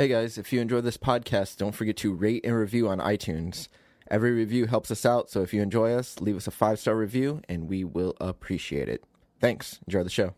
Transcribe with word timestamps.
Hey 0.00 0.08
guys, 0.08 0.38
if 0.38 0.50
you 0.50 0.62
enjoy 0.62 0.80
this 0.80 0.96
podcast, 0.96 1.58
don't 1.58 1.74
forget 1.74 1.98
to 1.98 2.14
rate 2.14 2.46
and 2.46 2.56
review 2.56 2.88
on 2.88 3.00
iTunes. 3.00 3.68
Every 4.10 4.30
review 4.30 4.64
helps 4.64 4.90
us 4.90 5.04
out, 5.04 5.28
so 5.28 5.42
if 5.42 5.52
you 5.52 5.60
enjoy 5.60 5.92
us, 5.92 6.18
leave 6.22 6.38
us 6.38 6.46
a 6.46 6.50
five 6.50 6.78
star 6.78 6.96
review 6.96 7.42
and 7.50 7.68
we 7.68 7.84
will 7.84 8.16
appreciate 8.18 8.88
it. 8.88 9.04
Thanks. 9.40 9.78
Enjoy 9.86 10.02
the 10.02 10.08
show. 10.08 10.32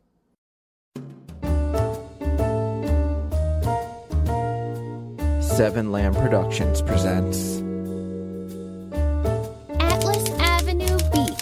Seven 5.40 5.92
Lamb 5.92 6.16
Productions 6.16 6.82
presents 6.82 7.58
Atlas 9.78 10.28
Avenue 10.40 10.98
Beat. 11.12 11.38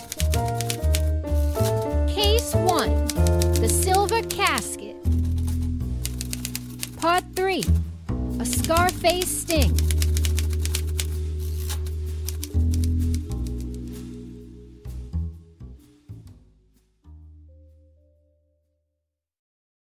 Case 2.14 2.55
1 2.55 3.09
The 3.62 3.68
Silver 3.71 4.21
Casket. 4.25 4.96
Part 6.98 7.25
3 7.34 7.64
A 7.64 7.80
Scarface 8.71 9.41
Sting. 9.41 9.77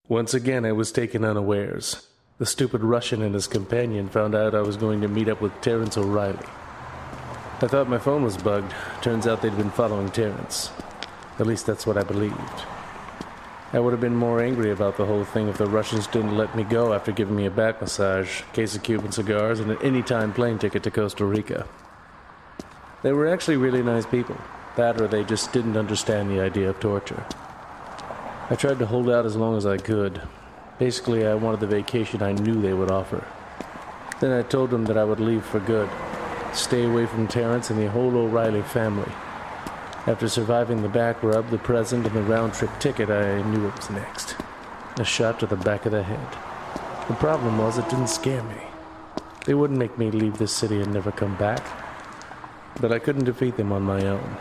Once 0.07 0.35
again, 0.35 0.65
I 0.65 0.71
was 0.71 0.91
taken 0.91 1.25
unawares. 1.25 2.07
The 2.37 2.45
stupid 2.45 2.83
Russian 2.83 3.23
and 3.23 3.33
his 3.33 3.47
companion 3.47 4.07
found 4.07 4.35
out 4.35 4.53
I 4.53 4.61
was 4.61 4.77
going 4.77 5.01
to 5.01 5.07
meet 5.07 5.29
up 5.29 5.41
with 5.41 5.59
Terence 5.61 5.97
O'Reilly. 5.97 6.37
I 7.63 7.67
thought 7.67 7.89
my 7.89 7.97
phone 7.97 8.21
was 8.21 8.37
bugged. 8.37 8.71
Turns 9.01 9.25
out 9.25 9.41
they'd 9.41 9.57
been 9.57 9.71
following 9.71 10.11
Terence. 10.11 10.69
At 11.39 11.47
least 11.47 11.65
that's 11.65 11.87
what 11.87 11.97
I 11.97 12.03
believed. 12.03 12.74
I 13.75 13.79
would 13.79 13.91
have 13.91 13.99
been 13.99 14.15
more 14.15 14.41
angry 14.41 14.71
about 14.71 14.95
the 14.95 15.05
whole 15.05 15.25
thing 15.25 15.49
if 15.49 15.57
the 15.57 15.65
Russians 15.65 16.07
didn't 16.07 16.37
let 16.37 16.55
me 16.55 16.63
go 16.63 16.93
after 16.93 17.11
giving 17.11 17.35
me 17.35 17.45
a 17.45 17.51
back 17.51 17.81
massage, 17.81 18.41
case 18.53 18.73
of 18.73 18.83
Cuban 18.83 19.11
cigars, 19.11 19.59
and 19.59 19.69
an 19.69 19.81
anytime 19.81 20.31
plane 20.31 20.57
ticket 20.57 20.81
to 20.83 20.91
Costa 20.91 21.25
Rica. 21.25 21.67
They 23.03 23.11
were 23.11 23.27
actually 23.27 23.57
really 23.57 23.83
nice 23.83 24.05
people. 24.05 24.37
That 24.77 25.01
or 25.01 25.09
they 25.09 25.25
just 25.25 25.51
didn't 25.51 25.75
understand 25.75 26.29
the 26.29 26.39
idea 26.39 26.69
of 26.69 26.79
torture. 26.79 27.25
I 28.49 28.55
tried 28.55 28.79
to 28.79 28.85
hold 28.85 29.09
out 29.09 29.25
as 29.25 29.35
long 29.35 29.57
as 29.57 29.65
I 29.65 29.75
could. 29.75 30.21
Basically, 30.79 31.27
I 31.27 31.33
wanted 31.33 31.59
the 31.59 31.67
vacation 31.67 32.23
I 32.23 32.31
knew 32.31 32.61
they 32.61 32.73
would 32.73 32.91
offer. 32.91 33.27
Then 34.21 34.31
I 34.31 34.43
told 34.43 34.69
them 34.69 34.85
that 34.85 34.97
I 34.97 35.03
would 35.03 35.19
leave 35.19 35.43
for 35.43 35.59
good, 35.59 35.89
stay 36.53 36.85
away 36.85 37.07
from 37.07 37.27
Terence 37.27 37.69
and 37.69 37.77
the 37.77 37.91
whole 37.91 38.15
O'Reilly 38.15 38.61
family. 38.61 39.11
After 40.07 40.29
surviving 40.29 40.83
the 40.83 40.89
back 40.89 41.23
rub, 41.23 41.49
the 41.49 41.57
present, 41.57 42.05
and 42.05 42.15
the 42.15 42.21
round 42.21 42.53
trip 42.53 42.69
ticket, 42.79 43.09
I 43.09 43.41
knew 43.41 43.63
what 43.63 43.75
was 43.75 43.89
next. 43.89 44.35
A 44.99 45.03
shot 45.03 45.39
to 45.39 45.47
the 45.47 45.55
back 45.55 45.87
of 45.87 45.93
the 45.93 46.03
head. 46.03 47.07
The 47.07 47.15
problem 47.15 47.57
was, 47.57 47.79
it 47.79 47.89
didn't 47.89 48.09
scare 48.09 48.43
me. 48.43 48.61
They 49.47 49.55
wouldn't 49.55 49.79
make 49.79 49.97
me 49.97 50.11
leave 50.11 50.37
this 50.37 50.53
city 50.53 50.79
and 50.79 50.93
never 50.93 51.11
come 51.11 51.35
back. 51.37 51.65
But 52.79 52.91
I 52.91 52.99
couldn't 52.99 53.25
defeat 53.25 53.57
them 53.57 53.71
on 53.71 53.81
my 53.81 54.05
own. 54.05 54.37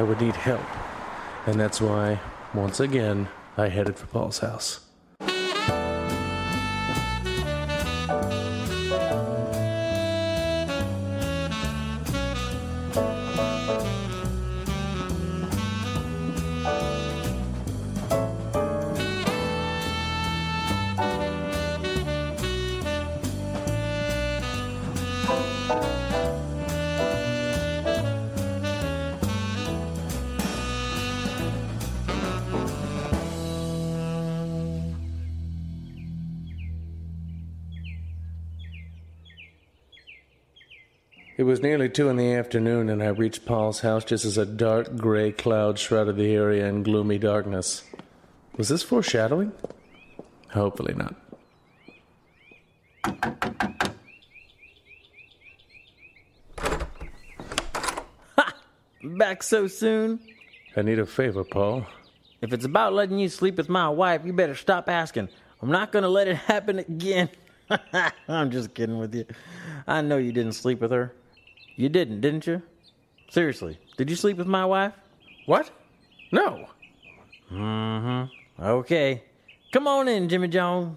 I 0.00 0.02
would 0.02 0.20
need 0.20 0.34
help. 0.34 0.66
And 1.46 1.60
that's 1.60 1.80
why, 1.80 2.18
once 2.52 2.80
again, 2.80 3.28
I 3.56 3.68
headed 3.68 3.96
for 3.96 4.06
Paul's 4.06 4.40
house. 4.40 4.80
It 41.36 41.42
was 41.42 41.60
nearly 41.60 41.88
two 41.88 42.08
in 42.08 42.16
the 42.16 42.32
afternoon, 42.32 42.88
and 42.88 43.02
I 43.02 43.08
reached 43.08 43.44
Paul's 43.44 43.80
house 43.80 44.04
just 44.04 44.24
as 44.24 44.38
a 44.38 44.46
dark 44.46 44.96
gray 44.96 45.32
cloud 45.32 45.80
shrouded 45.80 46.16
the 46.16 46.32
area 46.32 46.68
in 46.68 46.84
gloomy 46.84 47.18
darkness. 47.18 47.82
Was 48.56 48.68
this 48.68 48.84
foreshadowing? 48.84 49.50
Hopefully 50.52 50.94
not. 50.94 51.16
Ha! 58.36 58.54
Back 59.02 59.42
so 59.42 59.66
soon? 59.66 60.20
I 60.76 60.82
need 60.82 61.00
a 61.00 61.06
favor, 61.06 61.42
Paul. 61.42 61.84
If 62.42 62.52
it's 62.52 62.64
about 62.64 62.92
letting 62.92 63.18
you 63.18 63.28
sleep 63.28 63.56
with 63.56 63.68
my 63.68 63.88
wife, 63.88 64.20
you 64.24 64.32
better 64.32 64.54
stop 64.54 64.88
asking. 64.88 65.28
I'm 65.60 65.72
not 65.72 65.90
gonna 65.90 66.08
let 66.08 66.28
it 66.28 66.36
happen 66.46 66.78
again. 66.78 67.28
I'm 68.28 68.52
just 68.52 68.72
kidding 68.72 68.98
with 68.98 69.12
you. 69.16 69.26
I 69.84 70.00
know 70.00 70.18
you 70.18 70.30
didn't 70.30 70.52
sleep 70.52 70.80
with 70.80 70.92
her. 70.92 71.12
You 71.76 71.88
didn't, 71.88 72.20
didn't 72.20 72.46
you? 72.46 72.62
Seriously, 73.30 73.78
did 73.96 74.08
you 74.08 74.16
sleep 74.16 74.36
with 74.36 74.46
my 74.46 74.64
wife? 74.64 74.92
What? 75.46 75.70
No. 76.30 76.68
Mm 77.52 78.28
hmm. 78.58 78.62
Okay. 78.62 79.22
Come 79.72 79.88
on 79.88 80.06
in, 80.06 80.28
Jimmy 80.28 80.48
Jones. 80.48 80.96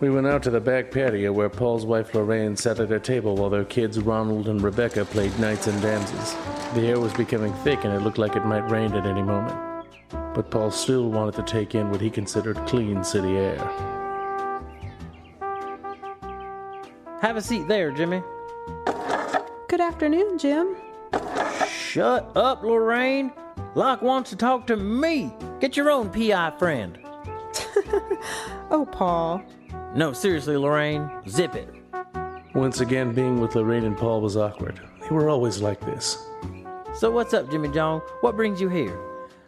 We 0.00 0.10
went 0.10 0.26
out 0.26 0.42
to 0.44 0.50
the 0.50 0.60
back 0.60 0.90
patio 0.90 1.30
where 1.30 1.48
Paul's 1.48 1.86
wife 1.86 2.12
Lorraine 2.14 2.56
sat 2.56 2.80
at 2.80 2.90
a 2.90 2.98
table 2.98 3.36
while 3.36 3.50
their 3.50 3.64
kids 3.64 4.00
Ronald 4.00 4.48
and 4.48 4.60
Rebecca 4.60 5.04
played 5.04 5.38
knights 5.38 5.68
and 5.68 5.80
dances. 5.80 6.34
The 6.74 6.88
air 6.88 6.98
was 6.98 7.12
becoming 7.12 7.52
thick 7.62 7.84
and 7.84 7.94
it 7.94 8.00
looked 8.00 8.18
like 8.18 8.34
it 8.34 8.44
might 8.44 8.68
rain 8.68 8.92
at 8.94 9.06
any 9.06 9.22
moment. 9.22 9.86
But 10.34 10.50
Paul 10.50 10.72
still 10.72 11.08
wanted 11.08 11.34
to 11.36 11.42
take 11.44 11.76
in 11.76 11.90
what 11.90 12.00
he 12.00 12.10
considered 12.10 12.56
clean 12.66 13.04
city 13.04 13.36
air. 13.36 14.01
Have 17.32 17.42
a 17.42 17.46
seat 17.46 17.66
there, 17.66 17.90
Jimmy. 17.90 18.22
Good 19.66 19.80
afternoon, 19.80 20.36
Jim. 20.36 20.76
Shut 21.66 22.30
up, 22.36 22.62
Lorraine. 22.62 23.32
Locke 23.74 24.02
wants 24.02 24.28
to 24.28 24.36
talk 24.36 24.66
to 24.66 24.76
me. 24.76 25.34
Get 25.58 25.74
your 25.74 25.90
own 25.90 26.10
PI 26.10 26.52
friend. 26.58 26.98
Oh, 28.70 28.84
Paul. 28.84 29.42
No, 29.94 30.12
seriously, 30.12 30.58
Lorraine. 30.58 31.10
Zip 31.26 31.54
it. 31.54 31.70
Once 32.54 32.80
again, 32.80 33.14
being 33.14 33.40
with 33.40 33.54
Lorraine 33.54 33.84
and 33.84 33.96
Paul 33.96 34.20
was 34.20 34.36
awkward. 34.36 34.78
They 35.00 35.08
were 35.08 35.30
always 35.30 35.62
like 35.62 35.80
this. 35.80 36.22
So 36.92 37.10
what's 37.10 37.32
up, 37.32 37.50
Jimmy 37.50 37.70
John? 37.70 38.00
What 38.20 38.36
brings 38.36 38.60
you 38.60 38.68
here? 38.68 39.00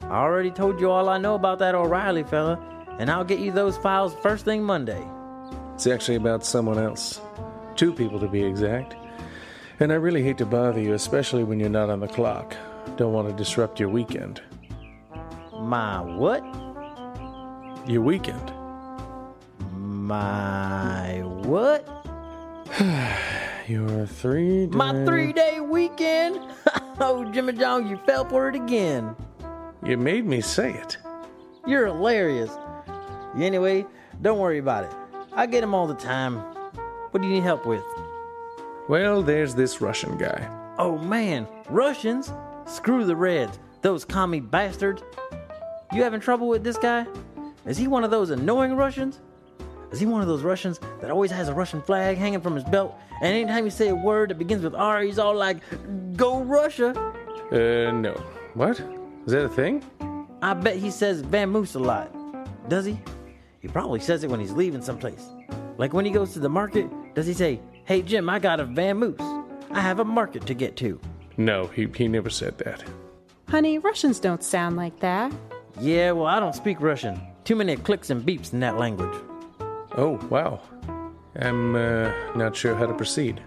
I 0.04 0.20
already 0.20 0.50
told 0.50 0.80
you 0.80 0.90
all 0.90 1.10
I 1.10 1.18
know 1.18 1.34
about 1.34 1.58
that 1.58 1.74
O'Reilly 1.74 2.24
fella, 2.24 2.58
and 2.98 3.10
I'll 3.10 3.24
get 3.24 3.40
you 3.40 3.52
those 3.52 3.76
files 3.76 4.14
first 4.22 4.46
thing 4.46 4.62
Monday. 4.62 5.06
It's 5.74 5.86
actually 5.86 6.16
about 6.16 6.46
someone 6.46 6.78
else. 6.78 7.20
Two 7.76 7.92
people 7.92 8.20
to 8.20 8.28
be 8.28 8.42
exact. 8.42 8.94
And 9.80 9.92
I 9.92 9.96
really 9.96 10.22
hate 10.22 10.38
to 10.38 10.46
bother 10.46 10.80
you, 10.80 10.94
especially 10.94 11.42
when 11.42 11.58
you're 11.58 11.68
not 11.68 11.90
on 11.90 12.00
the 12.00 12.06
clock. 12.06 12.54
Don't 12.96 13.12
want 13.12 13.28
to 13.28 13.34
disrupt 13.34 13.80
your 13.80 13.88
weekend. 13.88 14.40
My 15.52 16.00
what? 16.00 16.44
Your 17.88 18.02
weekend? 18.02 18.52
My 19.72 21.22
what? 21.24 21.88
Your 23.68 24.06
three 24.06 24.66
day... 24.66 24.76
My 24.76 25.04
three 25.04 25.32
day 25.32 25.58
weekend? 25.58 26.40
oh, 27.00 27.28
Jimmy 27.32 27.54
John, 27.54 27.88
you 27.88 27.96
fell 28.06 28.28
for 28.28 28.48
it 28.48 28.54
again. 28.54 29.16
You 29.84 29.96
made 29.96 30.26
me 30.26 30.40
say 30.40 30.72
it. 30.74 30.98
You're 31.66 31.86
hilarious. 31.86 32.50
Anyway, 33.36 33.86
don't 34.22 34.38
worry 34.38 34.58
about 34.58 34.84
it. 34.84 34.92
I 35.32 35.46
get 35.46 35.62
them 35.62 35.74
all 35.74 35.86
the 35.86 35.94
time. 35.94 36.53
What 37.14 37.22
do 37.22 37.28
you 37.28 37.34
need 37.34 37.44
help 37.44 37.64
with? 37.64 37.84
Well, 38.88 39.22
there's 39.22 39.54
this 39.54 39.80
Russian 39.80 40.18
guy. 40.18 40.48
Oh 40.78 40.98
man, 40.98 41.46
Russians? 41.70 42.32
Screw 42.66 43.04
the 43.04 43.14
Reds, 43.14 43.56
those 43.82 44.04
commie 44.04 44.40
bastards. 44.40 45.00
You 45.92 46.02
having 46.02 46.18
trouble 46.18 46.48
with 46.48 46.64
this 46.64 46.76
guy? 46.76 47.06
Is 47.66 47.78
he 47.78 47.86
one 47.86 48.02
of 48.02 48.10
those 48.10 48.30
annoying 48.30 48.74
Russians? 48.74 49.20
Is 49.92 50.00
he 50.00 50.06
one 50.06 50.22
of 50.22 50.26
those 50.26 50.42
Russians 50.42 50.80
that 51.00 51.12
always 51.12 51.30
has 51.30 51.48
a 51.48 51.54
Russian 51.54 51.80
flag 51.80 52.18
hanging 52.18 52.40
from 52.40 52.56
his 52.56 52.64
belt, 52.64 52.98
and 53.22 53.32
anytime 53.32 53.64
you 53.64 53.70
say 53.70 53.90
a 53.90 53.94
word 53.94 54.30
that 54.30 54.38
begins 54.38 54.64
with 54.64 54.74
R, 54.74 55.00
he's 55.02 55.20
all 55.20 55.36
like, 55.36 55.58
Go 56.16 56.42
Russia? 56.42 56.98
Uh, 57.52 57.92
no. 57.92 58.14
What? 58.54 58.80
Is 59.24 59.30
that 59.30 59.44
a 59.44 59.48
thing? 59.48 59.84
I 60.42 60.52
bet 60.54 60.78
he 60.78 60.90
says 60.90 61.22
vamoose 61.22 61.76
a 61.76 61.78
lot. 61.78 62.12
Does 62.68 62.84
he? 62.84 62.98
He 63.60 63.68
probably 63.68 64.00
says 64.00 64.24
it 64.24 64.30
when 64.30 64.40
he's 64.40 64.50
leaving 64.50 64.82
someplace. 64.82 65.28
Like 65.78 65.92
when 65.92 66.04
he 66.04 66.10
goes 66.10 66.32
to 66.32 66.40
the 66.40 66.48
market, 66.48 66.88
does 67.14 67.26
he 67.26 67.32
say, 67.32 67.60
Hey 67.84 68.02
Jim, 68.02 68.28
I 68.28 68.38
got 68.38 68.60
a 68.60 68.64
vamoose. 68.64 69.20
I 69.70 69.80
have 69.80 70.00
a 70.00 70.04
market 70.04 70.46
to 70.46 70.54
get 70.54 70.76
to. 70.76 71.00
No, 71.36 71.66
he, 71.66 71.88
he 71.94 72.08
never 72.08 72.30
said 72.30 72.58
that. 72.58 72.84
Honey, 73.48 73.78
Russians 73.78 74.20
don't 74.20 74.42
sound 74.42 74.76
like 74.76 74.98
that. 75.00 75.32
Yeah, 75.80 76.12
well, 76.12 76.26
I 76.26 76.40
don't 76.40 76.54
speak 76.54 76.80
Russian. 76.80 77.20
Too 77.44 77.56
many 77.56 77.76
clicks 77.76 78.10
and 78.10 78.22
beeps 78.22 78.52
in 78.52 78.60
that 78.60 78.78
language. 78.78 79.14
Oh, 79.96 80.18
wow. 80.30 80.60
I'm 81.36 81.74
uh, 81.74 82.12
not 82.34 82.54
sure 82.56 82.74
how 82.74 82.86
to 82.86 82.94
proceed. 82.94 83.42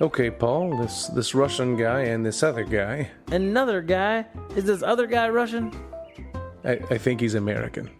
Okay, 0.00 0.30
Paul, 0.30 0.76
this, 0.78 1.06
this 1.06 1.34
Russian 1.34 1.76
guy 1.76 2.02
and 2.02 2.26
this 2.26 2.42
other 2.42 2.64
guy, 2.64 3.10
Another 3.28 3.80
guy? 3.80 4.26
Is 4.54 4.64
this 4.64 4.82
other 4.82 5.06
guy 5.06 5.28
Russian? 5.28 5.72
I, 6.64 6.72
I 6.90 6.98
think 6.98 7.20
he's 7.20 7.34
American. 7.34 7.90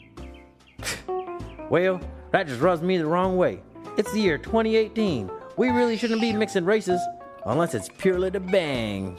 Well, 1.70 2.00
that 2.30 2.46
just 2.46 2.60
rubs 2.60 2.82
me 2.82 2.96
the 2.96 3.06
wrong 3.06 3.36
way. 3.36 3.60
It's 3.96 4.12
the 4.12 4.20
year 4.20 4.36
2018. 4.36 5.30
We 5.56 5.70
really 5.70 5.96
shouldn't 5.96 6.20
be 6.20 6.30
mixing 6.34 6.66
races 6.66 7.00
unless 7.46 7.74
it's 7.74 7.88
purely 7.96 8.30
to 8.30 8.40
bang. 8.40 9.16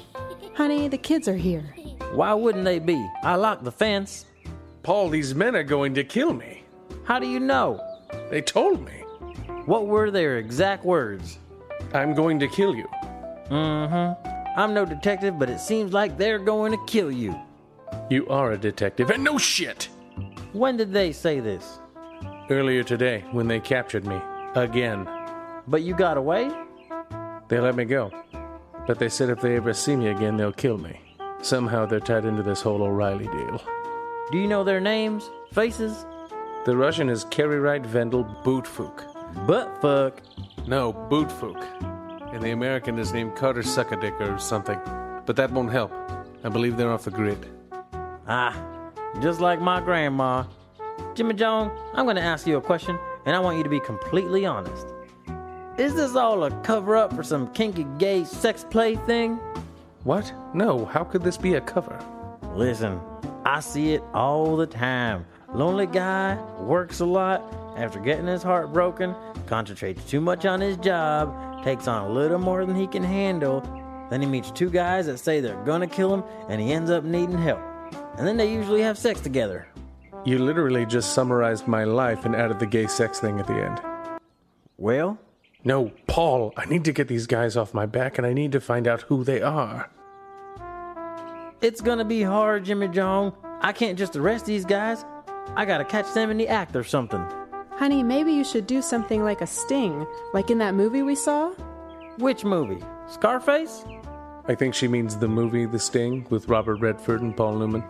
Honey, 0.54 0.88
the 0.88 1.00
kids 1.00 1.28
are 1.28 1.36
here. 1.36 1.64
Why 2.14 2.32
wouldn't 2.36 2.64
they 2.64 2.78
be? 2.78 3.04
I 3.24 3.36
locked 3.36 3.64
the 3.64 3.72
fence. 3.72 4.26
Paul, 4.84 5.10
these 5.10 5.34
men 5.34 5.56
are 5.56 5.64
going 5.64 5.96
to 5.96 6.04
kill 6.04 6.32
me. 6.32 6.64
How 7.06 7.18
do 7.18 7.28
you 7.28 7.40
know? 7.40 7.84
They 8.30 8.40
told 8.40 8.86
me. 8.86 9.04
What 9.66 9.88
were 9.88 10.12
their 10.12 10.38
exact 10.38 10.86
words? 10.86 11.40
I'm 11.96 12.14
going 12.14 12.38
to 12.40 12.48
kill 12.48 12.76
you. 12.76 12.88
Mm 13.50 13.90
hmm. 13.90 14.60
I'm 14.60 14.76
no 14.76 14.86
detective, 14.86 15.40
but 15.40 15.50
it 15.50 15.60
seems 15.60 15.92
like 15.92 16.20
they're 16.20 16.40
going 16.40 16.72
to 16.72 16.86
kill 16.86 17.12
you. 17.12 17.36
You 18.12 18.28
are 18.28 18.52
a 18.52 18.58
detective, 18.58 19.10
and 19.10 19.24
no 19.24 19.38
shit! 19.38 19.90
When 20.54 20.78
did 20.78 20.92
they 20.94 21.12
say 21.12 21.40
this? 21.40 21.80
Earlier 22.50 22.84
today, 22.84 23.24
when 23.32 23.48
they 23.48 23.60
captured 23.60 24.06
me. 24.06 24.20
Again. 24.57 25.07
But 25.68 25.83
you 25.83 25.94
got 25.94 26.18
away? 26.18 26.50
They 27.48 27.59
let 27.59 27.75
me 27.75 27.86
go. 27.86 28.12
But 28.88 28.98
they 28.98 29.07
said 29.07 29.30
if 29.30 29.39
they 29.39 29.56
ever 29.56 29.71
see 29.71 29.95
me 29.95 30.07
again, 30.07 30.36
they'll 30.36 30.51
kill 30.51 30.80
me. 30.80 31.00
Somehow 31.44 31.86
they're 31.86 32.00
tied 32.00 32.25
into 32.25 32.42
this 32.42 32.62
whole 32.62 32.81
O'Reilly 32.81 33.27
deal. 33.27 33.62
Do 34.31 34.39
you 34.39 34.48
know 34.48 34.63
their 34.63 34.80
names? 34.80 35.30
Faces? 35.54 36.07
The 36.65 36.75
Russian 36.75 37.07
is 37.07 37.24
Kerry 37.25 37.59
Wright 37.59 37.83
Vendell 37.83 38.24
Bootfuk. 38.44 39.45
Butt 39.45 39.80
fuck. 39.80 40.24
No, 40.68 40.92
Bootfuk. 40.92 42.33
And 42.33 42.42
the 42.42 42.50
American 42.50 42.98
is 42.98 43.13
named 43.13 43.36
Carter 43.36 43.62
Suckadick 43.62 44.19
or 44.19 44.39
something. 44.39 44.80
But 45.27 45.36
that 45.36 45.51
won't 45.51 45.71
help. 45.71 45.94
I 46.44 46.50
believe 46.50 46.77
they're 46.77 46.92
off 46.92 47.04
the 47.04 47.12
grid. 47.12 47.45
Ah, 48.27 48.56
just 49.21 49.39
like 49.39 49.62
my 49.62 49.81
grandma. 49.81 50.45
Jimmy 51.13 51.36
John, 51.36 51.71
I'm 51.94 52.06
going 52.06 52.15
to 52.15 52.24
ask 52.24 52.48
you 52.48 52.57
a 52.57 52.62
question, 52.62 52.98
and 53.28 53.36
I 53.36 53.40
want 53.40 53.58
you 53.58 53.64
to 53.64 53.70
be 53.70 53.82
completely 53.82 54.46
honest. 54.46 54.88
Is 55.78 55.94
this 55.94 56.16
all 56.16 56.46
a 56.46 56.52
cover 56.62 56.96
up 56.96 57.14
for 57.14 57.24
some 57.24 57.52
kinky 57.52 57.86
gay 58.00 58.24
sex 58.24 58.66
play 58.68 58.96
thing? 58.96 59.36
What? 60.06 60.34
No, 60.54 60.86
how 60.86 61.04
could 61.04 61.24
this 61.24 61.38
be 61.38 61.56
a 61.56 61.62
cover? 61.62 62.00
Listen, 62.56 63.02
I 63.46 63.60
see 63.60 63.94
it 63.94 64.02
all 64.14 64.56
the 64.56 64.66
time. 64.66 65.26
Lonely 65.54 65.88
guy, 65.88 66.42
works 66.58 67.02
a 67.02 67.06
lot, 67.06 67.44
after 67.76 68.00
getting 68.00 68.28
his 68.28 68.44
heart 68.44 68.72
broken, 68.72 69.14
concentrates 69.46 70.10
too 70.10 70.22
much 70.22 70.46
on 70.46 70.62
his 70.62 70.78
job, 70.78 71.64
takes 71.66 71.88
on 71.90 72.10
a 72.10 72.10
little 72.10 72.40
more 72.40 72.66
than 72.66 72.78
he 72.78 72.88
can 72.88 73.04
handle. 73.04 73.60
Then 74.10 74.22
he 74.22 74.28
meets 74.28 74.52
two 74.52 74.70
guys 74.70 75.06
that 75.08 75.18
say 75.18 75.42
they're 75.42 75.62
gonna 75.66 75.86
kill 75.86 76.14
him, 76.14 76.24
and 76.48 76.62
he 76.62 76.72
ends 76.72 76.90
up 76.90 77.04
needing 77.04 77.38
help. 77.38 77.60
And 78.18 78.26
then 78.26 78.38
they 78.38 78.50
usually 78.52 78.82
have 78.84 78.98
sex 78.98 79.20
together. 79.20 79.68
You 80.25 80.40
literally 80.40 80.86
just 80.86 81.14
summarized 81.14 81.68
my 81.68 81.84
life 81.86 82.25
and 82.25 82.36
added 82.36 82.60
the 82.60 82.66
gay 82.66 82.88
sex 82.88 83.19
thing 83.19 83.40
at 83.40 83.48
the 83.48 83.54
end. 83.54 83.81
Well, 84.78 85.18
No, 85.64 85.92
Paul, 86.08 86.54
I 86.56 86.66
need 86.66 86.86
to 86.86 86.94
get 86.94 87.08
these 87.08 87.28
guys 87.28 87.58
off 87.58 87.74
my 87.74 87.86
back 87.86 88.18
and 88.18 88.28
I 88.28 88.34
need 88.34 88.52
to 88.54 88.62
find 88.62 88.88
out 88.88 89.02
who 89.04 89.24
they 89.24 89.42
are. 89.42 89.90
it's 91.62 91.81
gonna 91.81 92.06
be 92.06 92.22
hard, 92.22 92.66
Jimmy 92.66 92.88
John. 92.88 93.34
I 93.62 93.74
can't 93.74 93.98
just 93.98 94.16
arrest 94.16 94.46
these 94.46 94.64
guys. 94.66 95.04
I 95.56 95.66
gotta 95.66 95.84
catch 95.86 96.14
them 96.14 96.30
in 96.30 96.38
the 96.38 96.48
act 96.48 96.75
or 96.75 96.84
something. 96.84 97.24
Honey, 97.72 98.04
maybe 98.04 98.31
you 98.31 98.44
should 98.44 98.68
do 98.68 98.81
something 98.81 99.24
like 99.24 99.42
a 99.42 99.48
sting, 99.48 100.06
like 100.34 100.50
in 100.52 100.58
that 100.60 100.74
movie 100.75 101.02
we 101.04 101.16
saw. 101.16 101.52
Which 102.19 102.44
movie? 102.46 102.84
Scarface? 103.08 103.84
I 104.48 104.56
think 104.56 104.74
she 104.75 104.88
means 104.88 105.18
the 105.18 105.28
movie 105.28 105.66
The 105.66 105.80
Sting 105.80 106.25
with 106.30 106.48
Robert 106.48 106.75
Redford 106.80 107.22
and 107.22 107.36
Paul 107.36 107.58
Newman. 107.58 107.84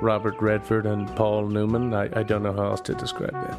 Who? 0.00 0.06
Robert 0.06 0.40
Redford 0.40 0.86
and 0.86 1.08
Paul 1.16 1.46
Newman. 1.48 1.94
I, 1.94 2.08
I 2.18 2.22
don't 2.22 2.42
know 2.42 2.52
how 2.52 2.66
else 2.66 2.80
to 2.82 2.94
describe 2.94 3.32
that. 3.32 3.58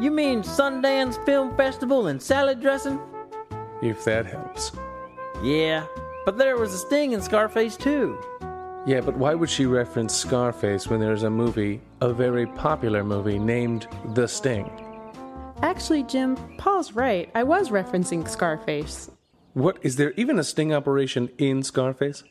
You 0.00 0.10
mean 0.10 0.42
Sundance 0.42 1.24
Film 1.26 1.56
Festival 1.56 2.06
and 2.06 2.22
salad 2.22 2.60
dressing? 2.60 3.00
If 3.82 4.04
that 4.04 4.26
helps. 4.26 4.72
Yeah, 5.42 5.86
but 6.24 6.38
there 6.38 6.56
was 6.56 6.72
a 6.74 6.78
sting 6.78 7.12
in 7.12 7.20
Scarface 7.20 7.76
too. 7.76 8.18
Yeah, 8.86 9.00
but 9.00 9.16
why 9.16 9.34
would 9.34 9.50
she 9.50 9.66
reference 9.66 10.14
Scarface 10.14 10.88
when 10.88 11.00
there's 11.00 11.24
a 11.24 11.30
movie, 11.30 11.80
a 12.00 12.12
very 12.12 12.46
popular 12.46 13.04
movie, 13.04 13.38
named 13.38 13.86
The 14.14 14.26
Sting? 14.26 14.70
Actually, 15.62 16.04
Jim, 16.04 16.36
Paul's 16.56 16.92
right. 16.92 17.30
I 17.34 17.42
was 17.42 17.70
referencing 17.70 18.28
Scarface. 18.28 19.10
What, 19.54 19.78
is 19.82 19.96
there 19.96 20.12
even 20.12 20.38
a 20.38 20.44
sting 20.44 20.72
operation 20.72 21.28
in 21.38 21.62
Scarface? 21.62 22.22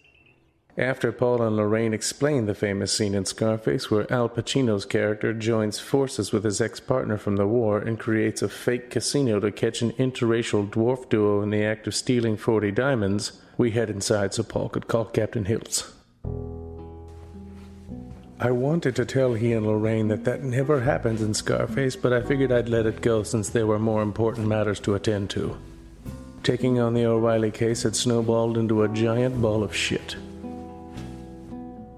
After 0.77 1.11
Paul 1.11 1.41
and 1.41 1.57
Lorraine 1.57 1.91
explain 1.91 2.45
the 2.45 2.53
famous 2.53 2.95
scene 2.95 3.15
in 3.15 3.25
Scarface 3.25 3.89
where 3.89 4.11
Al 4.13 4.29
Pacino's 4.29 4.85
character 4.85 5.33
joins 5.33 5.79
forces 5.79 6.31
with 6.31 6.43
his 6.43 6.61
ex 6.61 6.79
partner 6.79 7.17
from 7.17 7.35
the 7.35 7.47
war 7.47 7.79
and 7.79 7.97
creates 7.97 8.43
a 8.43 8.47
fake 8.47 8.91
casino 8.91 9.39
to 9.39 9.51
catch 9.51 9.81
an 9.81 9.93
interracial 9.93 10.69
dwarf 10.69 11.09
duo 11.09 11.41
in 11.41 11.49
the 11.49 11.63
act 11.63 11.87
of 11.87 11.95
stealing 11.95 12.37
40 12.37 12.71
diamonds, 12.71 13.41
we 13.57 13.71
head 13.71 13.89
inside 13.89 14.35
so 14.35 14.43
Paul 14.43 14.69
could 14.69 14.87
call 14.87 15.05
Captain 15.05 15.45
Hills. 15.45 15.91
I 18.39 18.51
wanted 18.51 18.95
to 18.97 19.05
tell 19.05 19.33
he 19.33 19.53
and 19.53 19.65
Lorraine 19.65 20.09
that 20.09 20.25
that 20.25 20.43
never 20.43 20.81
happens 20.81 21.23
in 21.23 21.33
Scarface, 21.33 21.95
but 21.95 22.13
I 22.13 22.21
figured 22.21 22.51
I'd 22.51 22.69
let 22.69 22.85
it 22.85 23.01
go 23.01 23.23
since 23.23 23.49
there 23.49 23.65
were 23.65 23.79
more 23.79 24.03
important 24.03 24.45
matters 24.45 24.79
to 24.81 24.93
attend 24.93 25.31
to. 25.31 25.57
Taking 26.43 26.79
on 26.79 26.93
the 26.93 27.05
O'Reilly 27.05 27.49
case 27.49 27.81
had 27.81 27.95
snowballed 27.95 28.59
into 28.59 28.83
a 28.83 28.89
giant 28.89 29.41
ball 29.41 29.63
of 29.63 29.75
shit. 29.75 30.15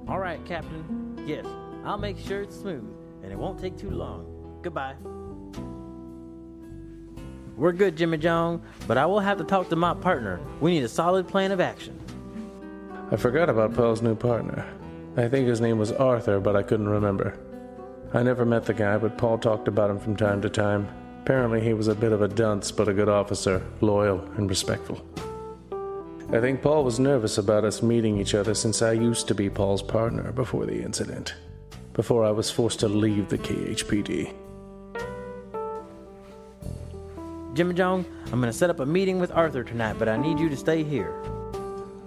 All 0.09 0.17
right, 0.17 0.43
Captain. 0.43 1.23
Yes, 1.27 1.45
I'll 1.85 1.99
make 1.99 2.17
sure 2.17 2.41
it's 2.41 2.59
smooth, 2.59 2.83
and 3.21 3.31
it 3.31 3.37
won't 3.37 3.59
take 3.59 3.77
too 3.77 3.91
long. 3.91 4.59
Goodbye. 4.63 4.95
We're 7.55 7.73
good, 7.73 7.95
Jimmy 7.95 8.17
John, 8.17 8.63
but 8.87 8.97
I 8.97 9.05
will 9.05 9.19
have 9.19 9.37
to 9.37 9.43
talk 9.43 9.69
to 9.69 9.75
my 9.75 9.93
partner. 9.93 10.39
We 10.61 10.71
need 10.71 10.83
a 10.83 10.89
solid 10.89 11.27
plan 11.27 11.51
of 11.51 11.61
action. 11.61 11.99
I 13.11 13.17
forgot 13.17 13.49
about 13.49 13.75
Paul's 13.75 14.01
new 14.01 14.15
partner. 14.15 14.65
I 15.15 15.27
think 15.27 15.47
his 15.47 15.61
name 15.61 15.77
was 15.77 15.91
Arthur, 15.91 16.39
but 16.39 16.55
I 16.55 16.63
couldn't 16.63 16.89
remember. 16.89 17.37
I 18.11 18.23
never 18.23 18.45
met 18.45 18.65
the 18.65 18.73
guy, 18.73 18.97
but 18.97 19.15
Paul 19.15 19.37
talked 19.37 19.67
about 19.67 19.91
him 19.91 19.99
from 19.99 20.15
time 20.15 20.41
to 20.41 20.49
time. 20.49 20.87
Apparently, 21.21 21.61
he 21.61 21.73
was 21.73 21.87
a 21.87 21.93
bit 21.93 22.13
of 22.13 22.23
a 22.23 22.27
dunce, 22.27 22.71
but 22.71 22.87
a 22.87 22.93
good 22.93 23.09
officer, 23.09 23.61
loyal 23.81 24.21
and 24.37 24.49
respectful. 24.49 25.05
I 26.31 26.39
think 26.39 26.61
Paul 26.61 26.83
was 26.83 26.99
nervous 26.99 27.39
about 27.39 27.65
us 27.65 27.81
meeting 27.81 28.19
each 28.19 28.35
other 28.35 28.53
since 28.53 28.83
I 28.83 28.91
used 28.91 29.27
to 29.29 29.33
be 29.33 29.49
Paul's 29.49 29.81
partner 29.81 30.31
before 30.31 30.67
the 30.67 30.79
incident, 30.79 31.33
before 31.93 32.23
I 32.23 32.29
was 32.29 32.51
forced 32.51 32.81
to 32.81 32.87
leave 32.87 33.29
the 33.29 33.39
KHPD. 33.39 34.31
Jimmy 37.55 37.73
John, 37.73 38.05
I'm 38.31 38.39
gonna 38.39 38.53
set 38.53 38.69
up 38.69 38.79
a 38.79 38.85
meeting 38.85 39.19
with 39.19 39.31
Arthur 39.31 39.63
tonight, 39.63 39.95
but 39.97 40.07
I 40.07 40.17
need 40.17 40.37
you 40.37 40.49
to 40.49 40.55
stay 40.55 40.83
here. 40.83 41.13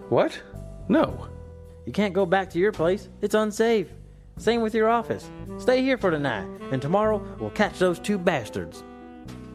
What? 0.08 0.40
No. 0.88 1.26
You 1.84 1.92
can't 1.92 2.14
go 2.14 2.24
back 2.24 2.48
to 2.50 2.60
your 2.60 2.70
place, 2.70 3.08
it's 3.22 3.34
unsafe. 3.34 3.88
Same 4.36 4.62
with 4.62 4.72
your 4.72 4.88
office. 4.88 5.28
Stay 5.58 5.82
here 5.82 5.98
for 5.98 6.12
tonight, 6.12 6.46
and 6.70 6.80
tomorrow 6.80 7.20
we'll 7.40 7.50
catch 7.50 7.80
those 7.80 7.98
two 7.98 8.18
bastards. 8.18 8.84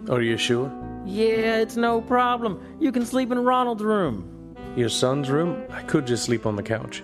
Are 0.10 0.22
you 0.22 0.36
sure? 0.36 0.70
Yeah, 1.06 1.56
it's 1.56 1.78
no 1.78 2.02
problem. 2.02 2.62
You 2.82 2.92
can 2.92 3.06
sleep 3.06 3.32
in 3.32 3.40
Ronald's 3.40 3.82
room. 3.82 4.34
Your 4.78 4.90
son's 4.90 5.32
room? 5.32 5.64
I 5.72 5.82
could 5.82 6.06
just 6.06 6.24
sleep 6.24 6.46
on 6.46 6.56
the 6.56 6.62
couch. 6.62 7.02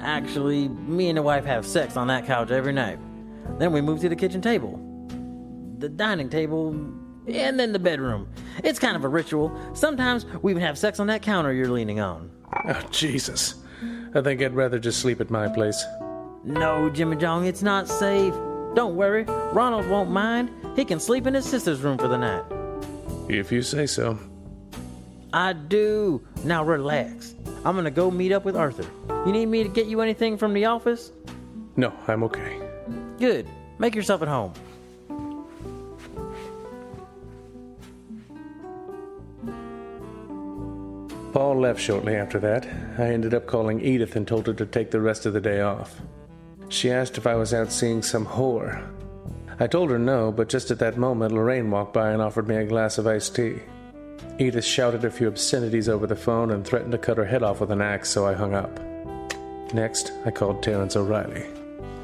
Actually, 0.00 0.68
me 0.68 1.10
and 1.10 1.18
the 1.18 1.22
wife 1.22 1.44
have 1.44 1.66
sex 1.66 1.98
on 1.98 2.06
that 2.06 2.24
couch 2.24 2.50
every 2.50 2.72
night. 2.72 2.98
Then 3.58 3.72
we 3.72 3.82
move 3.82 4.00
to 4.00 4.08
the 4.08 4.16
kitchen 4.16 4.40
table, 4.40 4.80
the 5.76 5.90
dining 5.90 6.30
table, 6.30 6.70
and 7.28 7.60
then 7.60 7.72
the 7.72 7.78
bedroom. 7.78 8.26
It's 8.64 8.78
kind 8.78 8.96
of 8.96 9.04
a 9.04 9.08
ritual. 9.08 9.54
Sometimes 9.74 10.24
we 10.40 10.52
even 10.52 10.62
have 10.62 10.78
sex 10.78 10.98
on 10.98 11.06
that 11.08 11.20
counter 11.20 11.52
you're 11.52 11.68
leaning 11.68 12.00
on. 12.00 12.30
Oh, 12.68 12.80
Jesus. 12.90 13.56
I 14.14 14.22
think 14.22 14.40
I'd 14.40 14.54
rather 14.54 14.78
just 14.78 15.00
sleep 15.00 15.20
at 15.20 15.28
my 15.28 15.46
place. 15.46 15.84
No, 16.42 16.88
Jimmy 16.88 17.16
Jong, 17.16 17.44
it's 17.44 17.62
not 17.62 17.86
safe. 17.86 18.32
Don't 18.74 18.96
worry, 18.96 19.24
Ronald 19.52 19.86
won't 19.90 20.10
mind. 20.10 20.50
He 20.74 20.86
can 20.86 20.98
sleep 20.98 21.26
in 21.26 21.34
his 21.34 21.44
sister's 21.44 21.82
room 21.82 21.98
for 21.98 22.08
the 22.08 22.16
night. 22.16 22.44
If 23.28 23.52
you 23.52 23.60
say 23.60 23.84
so. 23.84 24.18
I 25.34 25.52
do. 25.52 26.24
Now 26.44 26.62
relax. 26.62 27.34
I'm 27.64 27.74
gonna 27.74 27.90
go 27.90 28.08
meet 28.08 28.30
up 28.30 28.44
with 28.44 28.56
Arthur. 28.56 28.86
You 29.26 29.32
need 29.32 29.46
me 29.46 29.64
to 29.64 29.68
get 29.68 29.86
you 29.86 30.00
anything 30.00 30.38
from 30.38 30.54
the 30.54 30.66
office? 30.66 31.10
No, 31.74 31.92
I'm 32.06 32.22
okay. 32.22 32.60
Good. 33.18 33.48
Make 33.80 33.96
yourself 33.96 34.22
at 34.22 34.28
home. 34.28 34.52
Paul 41.32 41.58
left 41.58 41.80
shortly 41.80 42.14
after 42.14 42.38
that. 42.38 42.64
I 42.96 43.06
ended 43.08 43.34
up 43.34 43.48
calling 43.48 43.80
Edith 43.80 44.14
and 44.14 44.28
told 44.28 44.46
her 44.46 44.54
to 44.54 44.66
take 44.66 44.92
the 44.92 45.00
rest 45.00 45.26
of 45.26 45.32
the 45.32 45.40
day 45.40 45.62
off. 45.62 46.00
She 46.68 46.92
asked 46.92 47.18
if 47.18 47.26
I 47.26 47.34
was 47.34 47.52
out 47.52 47.72
seeing 47.72 48.02
some 48.02 48.24
whore. 48.24 48.88
I 49.58 49.66
told 49.66 49.90
her 49.90 49.98
no, 49.98 50.30
but 50.30 50.48
just 50.48 50.70
at 50.70 50.78
that 50.78 50.96
moment, 50.96 51.32
Lorraine 51.32 51.72
walked 51.72 51.92
by 51.92 52.10
and 52.10 52.22
offered 52.22 52.46
me 52.46 52.54
a 52.54 52.64
glass 52.64 52.98
of 52.98 53.08
iced 53.08 53.34
tea. 53.34 53.58
Edith 54.36 54.64
shouted 54.64 55.04
a 55.04 55.10
few 55.10 55.28
obscenities 55.28 55.88
over 55.88 56.08
the 56.08 56.16
phone 56.16 56.50
and 56.50 56.66
threatened 56.66 56.90
to 56.90 56.98
cut 56.98 57.18
her 57.18 57.24
head 57.24 57.44
off 57.44 57.60
with 57.60 57.70
an 57.70 57.80
axe, 57.80 58.10
so 58.10 58.26
I 58.26 58.32
hung 58.32 58.52
up. 58.52 58.80
Next, 59.72 60.12
I 60.26 60.32
called 60.32 60.60
Terence 60.60 60.96
O'Reilly. 60.96 61.46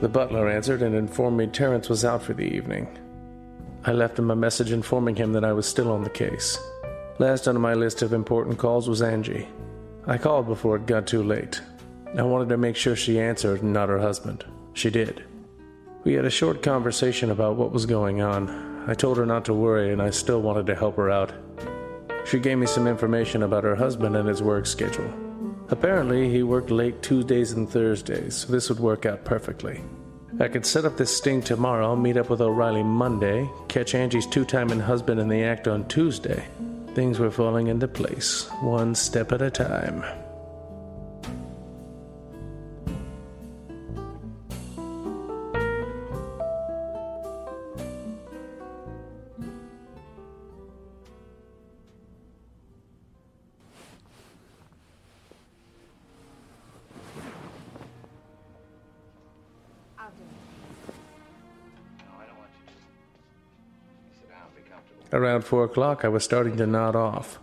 The 0.00 0.08
butler 0.08 0.49
answered 0.49 0.82
and 0.82 0.94
informed 0.94 1.38
me 1.38 1.49
Terence 1.49 1.88
was 1.88 2.04
out 2.04 2.22
for 2.22 2.32
the 2.32 2.44
evening. 2.44 2.87
I 3.84 3.92
left 3.92 4.18
him 4.18 4.30
a 4.30 4.37
message 4.37 4.70
informing 4.70 5.16
him 5.16 5.32
that 5.32 5.44
I 5.44 5.52
was 5.52 5.66
still 5.66 5.90
on 5.90 6.04
the 6.04 6.10
case. 6.10 6.56
Last 7.18 7.49
on 7.49 7.60
my 7.60 7.75
list 7.75 8.00
of 8.02 8.12
important 8.12 8.58
calls 8.58 8.88
was 8.88 9.02
Angie. 9.02 9.49
I 10.06 10.16
called 10.16 10.46
before 10.46 10.76
it 10.76 10.87
got 10.87 11.08
too 11.08 11.25
late. 11.25 11.60
I 12.16 12.22
wanted 12.22 12.49
to 12.50 12.56
make 12.56 12.76
sure 12.76 12.94
she 12.94 13.20
answered 13.20 13.62
and 13.62 13.72
not 13.72 13.88
her 13.88 13.99
husband. 13.99 14.44
She 14.72 14.90
did. 14.90 15.25
We 16.04 16.14
had 16.14 16.25
a 16.25 16.30
short 16.30 16.62
conversation 16.62 17.30
about 17.30 17.56
what 17.56 17.72
was 17.72 17.87
going 17.87 18.22
on. 18.22 18.84
I 18.87 18.94
told 18.94 19.18
her 19.18 19.26
not 19.26 19.44
to 19.46 19.54
worry, 19.54 19.92
and 19.92 20.00
I 20.00 20.10
still 20.10 20.40
wanted 20.40 20.66
to 20.66 20.76
help 20.76 20.96
her 20.96 21.10
out. 21.10 21.32
She 22.27 22.39
gave 22.39 22.59
me 22.59 22.67
some 22.67 22.87
information 22.87 23.43
about 23.43 23.65
her 23.65 23.75
husband 23.75 24.17
and 24.17 24.29
his 24.29 24.43
work 24.43 24.67
schedule. 24.67 25.12
Apparently, 25.69 26.29
he 26.31 26.43
worked 26.43 26.71
late 26.71 27.03
Tuesdays 27.03 27.53
and 27.53 27.69
Thursdays, 27.69 28.35
so 28.37 28.53
this 28.53 28.69
would 28.69 28.81
work 28.81 29.07
out 29.07 29.25
perfectly. 29.25 29.81
I 30.39 30.49
could 30.49 30.65
set 30.65 30.85
up 30.85 30.97
this 30.97 31.17
sting 31.17 31.43
tomorrow, 31.43 31.95
meet 31.95 32.17
up 32.17 32.31
with 32.31 32.41
O'Reilly 32.41 32.83
Monday, 32.83 33.49
catch 33.69 33.95
Angie's 33.95 34.27
two 34.27 34.45
timing 34.45 34.81
husband 34.81 35.21
in 35.21 35.29
the 35.29 35.45
act 35.45 35.69
on 35.69 35.87
Tuesday. 35.89 36.45
Things 36.95 37.19
were 37.19 37.31
falling 37.31 37.69
into 37.69 37.87
place, 37.87 38.49
one 38.62 38.95
step 38.95 39.33
at 39.33 39.43
a 39.43 39.50
time. 39.50 40.05
Around 65.12 65.42
four 65.45 65.64
o'clock, 65.64 66.04
I 66.04 66.09
was 66.09 66.23
starting 66.23 66.57
to 66.57 66.66
nod 66.66 66.95
off. 66.95 67.40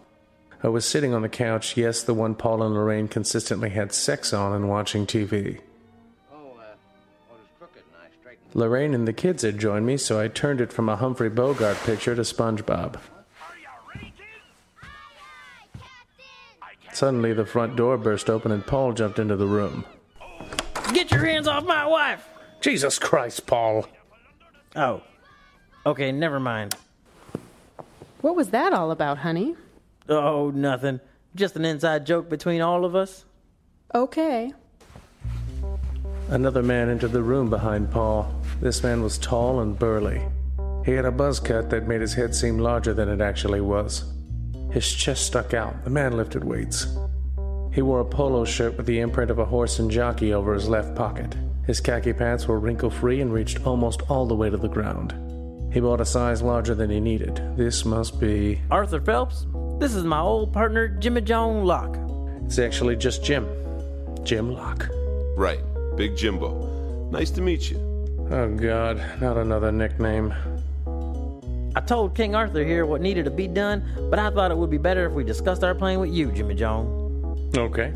I 0.64 0.70
was 0.70 0.86
sitting 0.86 1.14
on 1.14 1.22
the 1.22 1.30
couch, 1.30 1.76
yes, 1.76 2.02
the 2.02 2.14
one 2.14 2.34
Paul 2.34 2.64
and 2.64 2.74
Lorraine 2.74 3.08
consistently 3.08 3.70
had 3.70 3.92
sex 3.92 4.34
on, 4.34 4.54
and 4.54 4.70
watching 4.70 5.06
TV. 5.06 5.60
Lorraine 8.54 8.94
and 8.94 9.08
the 9.08 9.14
kids 9.14 9.44
had 9.44 9.60
joined 9.60 9.86
me, 9.86 9.98
so 9.98 10.20
I 10.20 10.30
turned 10.30 10.62
it 10.62 10.72
from 10.72 10.88
a 10.88 10.96
Humphrey 10.96 11.30
Bogart 11.30 11.78
picture 11.84 12.16
to 12.16 12.22
SpongeBob. 12.22 13.00
Suddenly, 16.94 17.34
the 17.34 17.46
front 17.46 17.76
door 17.76 17.98
burst 17.98 18.30
open 18.30 18.52
and 18.52 18.66
Paul 18.66 18.94
jumped 18.94 19.20
into 19.20 19.36
the 19.36 19.46
room. 19.46 19.86
Get 20.94 21.12
your 21.12 21.24
hands 21.26 21.48
off 21.48 21.66
my 21.66 21.86
wife! 21.86 22.28
Jesus 22.68 23.00
Christ, 23.00 23.48
Paul! 23.48 23.86
Oh. 24.76 25.02
Okay, 25.86 26.12
never 26.12 26.38
mind. 26.38 26.76
What 28.20 28.36
was 28.36 28.50
that 28.50 28.74
all 28.74 28.92
about, 28.92 29.20
honey? 29.20 29.56
Oh, 30.10 30.52
nothing. 30.54 31.00
Just 31.34 31.56
an 31.56 31.64
inside 31.64 32.06
joke 32.06 32.30
between 32.30 32.60
all 32.60 32.84
of 32.84 32.94
us. 32.94 33.24
Okay. 33.96 34.52
Another 36.28 36.62
man 36.62 36.90
entered 36.90 37.14
the 37.14 37.24
room 37.24 37.50
behind 37.50 37.90
Paul. 37.90 38.36
This 38.60 38.84
man 38.84 39.02
was 39.02 39.18
tall 39.18 39.62
and 39.62 39.80
burly. 39.80 40.22
He 40.86 40.92
had 40.92 41.06
a 41.06 41.12
buzz 41.12 41.40
cut 41.40 41.70
that 41.70 41.88
made 41.88 42.02
his 42.02 42.16
head 42.16 42.36
seem 42.36 42.60
larger 42.60 42.94
than 42.94 43.08
it 43.08 43.22
actually 43.22 43.62
was. 43.62 44.12
His 44.74 44.92
chest 44.92 45.26
stuck 45.26 45.54
out. 45.54 45.86
The 45.86 45.90
man 45.90 46.18
lifted 46.18 46.44
weights. 46.44 46.86
He 47.72 47.82
wore 47.82 48.02
a 48.02 48.06
polo 48.06 48.44
shirt 48.44 48.76
with 48.76 48.88
the 48.88 49.00
imprint 49.00 49.32
of 49.32 49.40
a 49.40 49.46
horse 49.46 49.80
and 49.80 49.90
jockey 49.90 50.34
over 50.34 50.54
his 50.54 50.68
left 50.68 50.96
pocket. 50.96 51.34
His 51.68 51.82
khaki 51.82 52.14
pants 52.14 52.48
were 52.48 52.60
wrinkle 52.60 52.90
free 52.90 53.20
and 53.20 53.32
reached 53.32 53.68
almost 53.68 54.02
all 54.10 54.26
the 54.26 54.34
way 54.34 54.50
to 54.50 54.56
the 54.56 54.70
ground. 54.70 55.14
He 55.74 55.82
bought 55.82 56.00
a 56.00 56.06
size 56.06 56.42
larger 56.42 56.74
than 56.74 56.90
he 56.90 57.02
needed. 57.02 57.42
This 57.58 57.84
must 57.84 58.22
be. 58.22 58.62
Arthur 58.72 59.02
Phelps, 59.02 59.46
this 59.78 59.94
is 59.94 60.06
my 60.06 60.22
old 60.22 60.54
partner, 60.54 60.88
Jimmy 60.88 61.20
John 61.22 61.66
Locke. 61.66 61.98
It's 62.46 62.58
actually 62.58 62.96
just 62.96 63.22
Jim. 63.22 63.46
Jim 64.24 64.54
Locke. 64.54 64.88
Right, 65.36 65.60
Big 65.98 66.16
Jimbo. 66.16 67.10
Nice 67.12 67.32
to 67.32 67.42
meet 67.42 67.70
you. 67.70 67.78
Oh, 68.32 68.50
God, 68.56 69.04
not 69.22 69.38
another 69.38 69.72
nickname. 69.72 70.34
I 71.76 71.82
told 71.82 72.16
King 72.16 72.34
Arthur 72.34 72.64
here 72.64 72.86
what 72.86 73.02
needed 73.02 73.26
to 73.26 73.32
be 73.32 73.48
done, 73.48 73.84
but 74.10 74.20
I 74.20 74.30
thought 74.30 74.52
it 74.52 74.58
would 74.58 74.72
be 74.72 74.78
better 74.78 75.06
if 75.06 75.12
we 75.12 75.26
discussed 75.26 75.66
our 75.66 75.76
plan 75.76 76.00
with 76.00 76.12
you, 76.12 76.32
Jimmy 76.32 76.56
John. 76.56 77.52
Okay. 77.58 77.92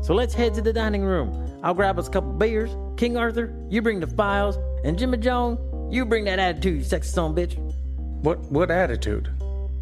So 0.00 0.14
let's 0.14 0.32
head 0.32 0.54
to 0.54 0.62
the 0.62 0.72
dining 0.72 1.02
room. 1.02 1.43
I'll 1.64 1.72
grab 1.72 1.98
us 1.98 2.08
a 2.08 2.10
couple 2.10 2.30
beers. 2.32 2.76
King 2.98 3.16
Arthur, 3.16 3.50
you 3.70 3.80
bring 3.80 3.98
the 3.98 4.06
files, 4.06 4.58
and 4.84 4.98
Jimmy 4.98 5.16
John, 5.16 5.58
you 5.90 6.04
bring 6.04 6.24
that 6.24 6.38
attitude, 6.38 6.76
you 6.76 6.84
sexy 6.84 7.10
son 7.10 7.34
bitch. 7.34 7.56
What 8.22 8.38
what 8.50 8.70
attitude? 8.70 9.30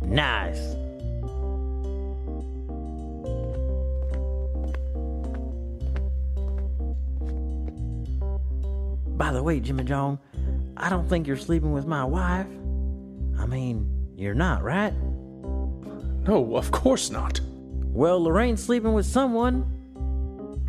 Nice. 0.00 0.60
By 9.16 9.32
the 9.32 9.42
way, 9.42 9.58
Jimmy 9.58 9.82
John, 9.82 10.20
I 10.76 10.88
don't 10.88 11.08
think 11.08 11.26
you're 11.26 11.36
sleeping 11.36 11.72
with 11.72 11.86
my 11.86 12.04
wife. 12.04 12.46
I 13.40 13.46
mean, 13.46 14.12
you're 14.16 14.34
not, 14.34 14.62
right? 14.62 14.94
No, 16.28 16.54
of 16.54 16.70
course 16.70 17.10
not. 17.10 17.40
Well, 17.82 18.22
Lorraine's 18.22 18.62
sleeping 18.62 18.92
with 18.92 19.06
someone. 19.06 19.66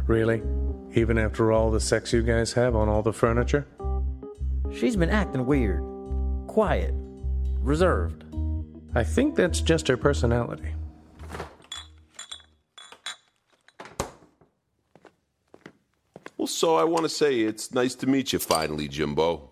Really? 0.08 0.42
Even 0.96 1.18
after 1.18 1.52
all 1.52 1.72
the 1.72 1.80
sex 1.80 2.14
you 2.14 2.22
guys 2.22 2.54
have 2.54 2.76
on 2.76 2.88
all 2.88 3.02
the 3.02 3.14
furniture? 3.14 3.66
She's 4.72 4.96
been 4.96 5.10
acting 5.10 5.46
weird, 5.46 5.84
quiet, 6.48 6.94
reserved. 7.60 8.26
I 8.94 9.04
think 9.04 9.36
that's 9.36 9.60
just 9.60 9.88
her 9.88 9.98
personality. 9.98 10.74
Well, 16.38 16.48
so 16.48 16.76
I 16.76 16.84
want 16.84 17.04
to 17.04 17.10
say 17.10 17.40
it's 17.40 17.74
nice 17.74 17.96
to 17.96 18.08
meet 18.08 18.34
you 18.34 18.38
finally, 18.40 18.88
Jimbo. 18.88 19.50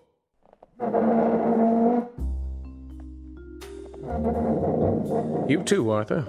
You 5.47 5.63
too, 5.65 5.89
Arthur. 5.89 6.23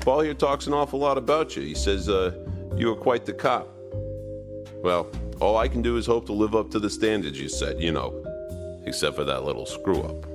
Paul 0.00 0.20
here 0.20 0.32
talks 0.32 0.66
an 0.66 0.72
awful 0.72 0.98
lot 0.98 1.18
about 1.18 1.56
you. 1.56 1.62
He 1.62 1.74
says 1.74 2.08
uh, 2.08 2.47
you 2.76 2.88
were 2.88 2.96
quite 2.96 3.24
the 3.24 3.32
cop. 3.32 3.68
Well, 4.82 5.10
all 5.40 5.56
I 5.56 5.68
can 5.68 5.82
do 5.82 5.96
is 5.96 6.06
hope 6.06 6.26
to 6.26 6.32
live 6.32 6.54
up 6.54 6.70
to 6.70 6.78
the 6.78 6.90
standards 6.90 7.40
you 7.40 7.48
set, 7.48 7.80
you 7.80 7.92
know, 7.92 8.80
except 8.86 9.16
for 9.16 9.24
that 9.24 9.44
little 9.44 9.66
screw 9.66 10.02
up. 10.02 10.26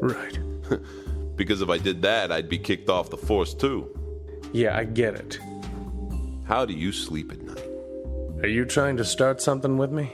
Right. 0.00 0.38
Because 1.36 1.62
if 1.62 1.70
I 1.70 1.78
did 1.78 2.02
that, 2.02 2.30
I'd 2.30 2.48
be 2.48 2.58
kicked 2.58 2.90
off 2.90 3.10
the 3.10 3.16
force 3.16 3.54
too. 3.54 3.88
Yeah, 4.52 4.76
I 4.76 4.84
get 4.84 5.14
it. 5.14 5.38
How 6.44 6.64
do 6.66 6.74
you 6.74 6.92
sleep 6.92 7.32
at 7.32 7.40
night? 7.40 7.66
Are 8.42 8.48
you 8.48 8.64
trying 8.64 8.96
to 8.98 9.04
start 9.04 9.40
something 9.40 9.78
with 9.78 9.90
me? 9.90 10.12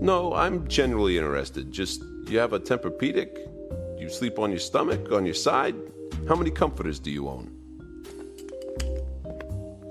No, 0.00 0.34
I'm 0.34 0.66
generally 0.66 1.18
interested. 1.18 1.70
Just, 1.70 2.02
you 2.26 2.38
have 2.38 2.52
a 2.52 2.60
Tempur-Pedic? 2.60 4.00
You 4.00 4.08
sleep 4.08 4.38
on 4.38 4.50
your 4.50 4.60
stomach, 4.60 5.12
on 5.12 5.24
your 5.24 5.34
side? 5.34 5.74
How 6.28 6.36
many 6.36 6.50
comforters 6.50 6.98
do 6.98 7.10
you 7.10 7.28
own? 7.28 7.50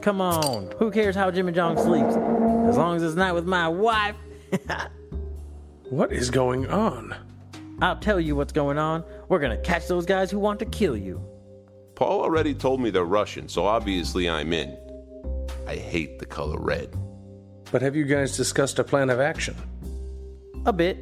Come 0.03 0.19
on, 0.19 0.69
who 0.79 0.91
cares 0.91 1.15
how 1.15 1.31
Jimmy 1.31 1.53
John 1.53 1.77
sleeps? 1.77 2.17
As 2.67 2.75
long 2.75 2.98
as 2.98 3.03
it's 3.03 3.15
not 3.15 3.33
with 3.33 3.45
my 3.45 3.69
wife. 3.69 4.17
What 5.89 6.12
is 6.12 6.31
going 6.31 6.65
on? 6.72 7.15
I'll 7.79 8.00
tell 8.00 8.19
you 8.19 8.36
what's 8.36 8.51
going 8.51 8.79
on. 8.79 9.03
We're 9.29 9.38
gonna 9.38 9.62
catch 9.62 9.88
those 9.88 10.07
guys 10.07 10.31
who 10.31 10.39
want 10.39 10.57
to 10.60 10.65
kill 10.65 10.98
you. 10.98 11.22
Paul 11.93 12.22
already 12.22 12.55
told 12.55 12.81
me 12.81 12.89
they're 12.89 13.03
Russian, 13.03 13.48
so 13.48 13.65
obviously 13.65 14.27
I'm 14.27 14.53
in. 14.53 14.75
I 15.67 15.75
hate 15.75 16.17
the 16.17 16.25
color 16.25 16.57
red. 16.57 16.95
But 17.72 17.83
have 17.83 17.95
you 17.95 18.05
guys 18.05 18.36
discussed 18.36 18.79
a 18.79 18.83
plan 18.83 19.12
of 19.12 19.19
action? 19.19 19.55
A 20.65 20.74
bit. 20.74 20.98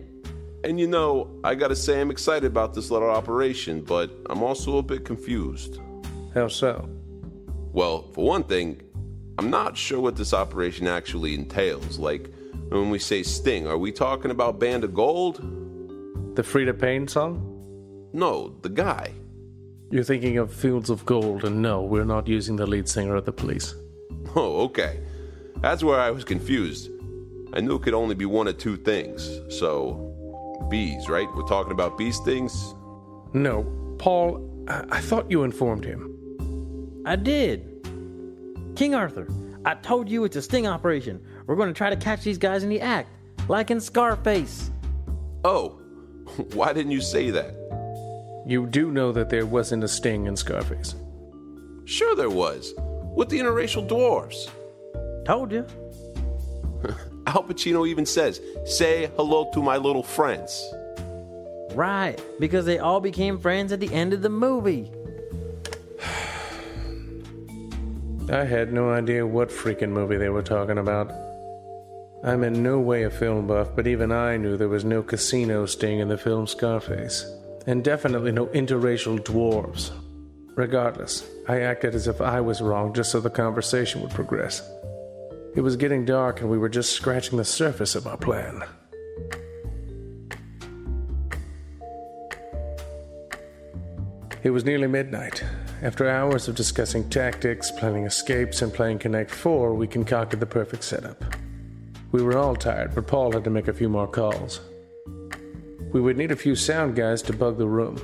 And 0.66 0.78
you 0.78 0.88
know, 0.88 1.40
I 1.44 1.56
gotta 1.56 1.76
say 1.76 2.02
I'm 2.02 2.12
excited 2.12 2.46
about 2.46 2.74
this 2.74 2.92
little 2.92 3.10
operation, 3.10 3.82
but 3.82 4.12
I'm 4.30 4.44
also 4.44 4.78
a 4.78 4.84
bit 4.84 5.06
confused. 5.06 5.80
How 6.34 6.50
so? 6.50 6.90
Well, 7.72 8.12
for 8.12 8.26
one 8.26 8.44
thing, 8.44 8.82
I'm 9.38 9.50
not 9.50 9.78
sure 9.78 10.00
what 10.00 10.16
this 10.16 10.34
operation 10.34 10.88
actually 10.88 11.34
entails. 11.34 11.98
Like, 11.98 12.30
when 12.70 12.90
we 12.90 13.00
say 13.00 13.24
sting, 13.24 13.68
are 13.68 13.78
we 13.78 13.92
talking 13.92 14.32
about 14.32 14.60
Band 14.60 14.84
of 14.84 14.94
Gold? 14.94 15.38
The 16.36 16.42
Freda 16.42 16.80
Payne 16.80 17.08
song? 17.08 17.48
No, 18.14 18.56
the 18.62 18.70
guy. 18.70 19.14
You're 19.90 20.04
thinking 20.04 20.38
of 20.38 20.54
Fields 20.54 20.90
of 20.90 21.06
Gold, 21.06 21.44
and 21.44 21.62
no, 21.62 21.82
we're 21.82 22.06
not 22.06 22.28
using 22.28 22.56
the 22.56 22.66
lead 22.66 22.88
singer 22.88 23.16
of 23.16 23.26
the 23.26 23.34
police. 23.34 23.76
Oh, 24.36 24.62
okay. 24.64 25.02
That's 25.58 25.84
where 25.84 26.00
I 26.00 26.12
was 26.12 26.24
confused. 26.24 26.90
I 27.54 27.60
knew 27.60 27.76
it 27.76 27.82
could 27.82 27.94
only 27.94 28.16
be 28.16 28.26
one 28.26 28.48
of 28.48 28.58
two 28.58 28.78
things. 28.78 29.40
So, 29.50 30.66
bees, 30.70 31.10
right? 31.10 31.28
We're 31.36 31.44
talking 31.44 31.74
about 31.74 31.98
bee 31.98 32.12
stings? 32.12 32.74
No, 33.34 33.66
Paul, 33.98 34.66
I, 34.68 34.86
I 34.90 35.02
thought 35.02 35.30
you 35.30 35.44
informed 35.44 35.84
him. 35.84 37.04
I 37.06 37.16
did. 37.18 37.71
King 38.76 38.96
Arthur, 38.96 39.28
I 39.66 39.76
told 39.76 40.10
you 40.10 40.24
it's 40.24 40.36
a 40.36 40.42
sting 40.42 40.66
operation. 40.68 41.24
We're 41.46 41.56
going 41.56 41.68
to 41.70 41.74
try 41.74 41.90
to 41.90 41.96
catch 41.96 42.24
these 42.24 42.38
guys 42.38 42.64
in 42.64 42.70
the 42.70 42.82
act, 42.82 43.10
like 43.48 43.70
in 43.70 43.80
Scarface. 43.80 44.72
Oh, 45.44 45.70
why 46.54 46.74
didn't 46.74 46.92
you 46.92 47.02
say 47.02 47.30
that? 47.32 47.56
You 48.48 48.66
do 48.66 48.92
know 48.92 49.12
that 49.12 49.30
there 49.30 49.46
wasn't 49.46 49.84
a 49.84 49.88
sting 49.88 50.26
in 50.26 50.36
Scarface. 50.36 50.96
Sure, 51.86 52.16
there 52.16 52.30
was. 52.30 52.74
With 53.16 53.30
the 53.30 53.40
interracial 53.40 53.88
dwarfs. 53.88 54.50
Told 55.26 55.52
you. 55.52 55.66
Al 57.28 57.44
Pacino 57.44 57.88
even 57.88 58.06
says, 58.06 58.42
Say 58.66 59.12
hello 59.16 59.52
to 59.54 59.62
my 59.62 59.78
little 59.78 60.04
friends. 60.04 60.74
Right, 61.74 62.20
because 62.40 62.66
they 62.66 62.80
all 62.80 63.00
became 63.00 63.38
friends 63.38 63.72
at 63.72 63.80
the 63.80 63.94
end 63.94 64.14
of 64.14 64.22
the 64.22 64.30
movie. 64.30 64.92
I 68.30 68.46
had 68.46 68.72
no 68.72 68.92
idea 68.92 69.26
what 69.26 69.50
freaking 69.50 69.90
movie 69.90 70.18
they 70.18 70.30
were 70.30 70.44
talking 70.44 70.78
about. 70.78 71.12
I'm 72.24 72.44
in 72.44 72.62
no 72.62 72.80
way 72.80 73.04
a 73.04 73.10
film 73.10 73.48
buff, 73.48 73.70
but 73.76 73.88
even 73.88 74.12
I 74.12 74.38
knew 74.38 74.56
there 74.56 74.70
was 74.70 74.86
no 74.86 75.02
casino 75.02 75.66
sting 75.66 76.00
in 76.00 76.08
the 76.08 76.18
film 76.18 76.46
Scarface, 76.46 77.26
and 77.66 77.84
definitely 77.84 78.32
no 78.32 78.46
interracial 78.48 79.20
dwarves. 79.20 79.92
Regardless, 80.56 81.28
I 81.48 81.62
acted 81.62 81.96
as 81.96 82.08
if 82.08 82.22
I 82.22 82.40
was 82.42 82.62
wrong 82.62 82.94
just 82.94 83.12
so 83.12 83.20
the 83.20 83.30
conversation 83.30 84.02
would 84.02 84.12
progress. 84.12 84.62
It 85.56 85.62
was 85.62 85.76
getting 85.76 86.06
dark, 86.06 86.42
and 86.42 86.50
we 86.50 86.58
were 86.58 86.70
just 86.70 86.94
scratching 86.94 87.38
the 87.38 87.44
surface 87.44 87.96
of 87.96 88.06
our 88.06 88.18
plan. 88.18 88.64
It 94.44 94.52
was 94.52 94.64
nearly 94.64 94.88
midnight. 94.88 95.44
After 95.84 96.08
hours 96.08 96.48
of 96.48 96.54
discussing 96.54 97.10
tactics, 97.10 97.72
planning 97.72 98.06
escapes, 98.06 98.62
and 98.62 98.72
playing 98.72 99.00
Connect 99.00 99.32
4, 99.32 99.74
we 99.74 99.88
concocted 99.88 100.40
the 100.40 100.46
perfect 100.46 100.84
setup. 100.84 101.26
We 102.12 102.22
were 102.22 102.38
all 102.38 102.56
tired, 102.56 102.94
but 102.94 103.08
Paul 103.08 103.32
had 103.32 103.44
to 103.46 103.50
make 103.50 103.68
a 103.68 103.74
few 103.74 103.90
more 103.90 104.08
calls. 104.08 104.62
We 105.92 106.00
would 106.00 106.18
need 106.18 106.32
a 106.32 106.36
few 106.36 106.56
sound 106.56 106.96
guys 106.96 107.24
to 107.24 107.34
bug 107.34 107.58
the 107.58 107.68
room. 107.68 108.00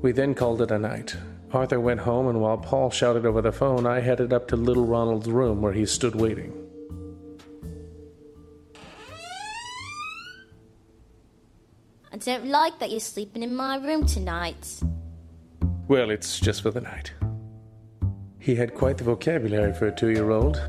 We 0.00 0.12
then 0.12 0.34
called 0.34 0.62
it 0.62 0.70
a 0.70 0.78
night. 0.78 1.14
Arthur 1.52 1.78
went 1.78 2.00
home, 2.00 2.28
and 2.28 2.40
while 2.40 2.56
Paul 2.56 2.88
shouted 2.88 3.26
over 3.26 3.42
the 3.42 3.52
phone, 3.52 3.86
I 3.86 4.00
headed 4.00 4.32
up 4.32 4.48
to 4.48 4.56
little 4.56 4.86
Ronald's 4.86 5.28
room 5.28 5.60
where 5.60 5.74
he 5.74 5.84
stood 5.84 6.14
waiting. 6.14 6.54
I 12.10 12.16
don't 12.16 12.46
like 12.46 12.78
that 12.78 12.90
you're 12.90 13.00
sleeping 13.00 13.42
in 13.42 13.54
my 13.54 13.76
room 13.76 14.06
tonight. 14.06 14.80
Well, 15.88 16.10
it's 16.10 16.38
just 16.38 16.60
for 16.60 16.70
the 16.70 16.82
night. 16.82 17.12
He 18.38 18.54
had 18.54 18.74
quite 18.74 18.98
the 18.98 19.04
vocabulary 19.04 19.72
for 19.72 19.86
a 19.86 19.94
two 19.94 20.10
year 20.10 20.30
old, 20.30 20.60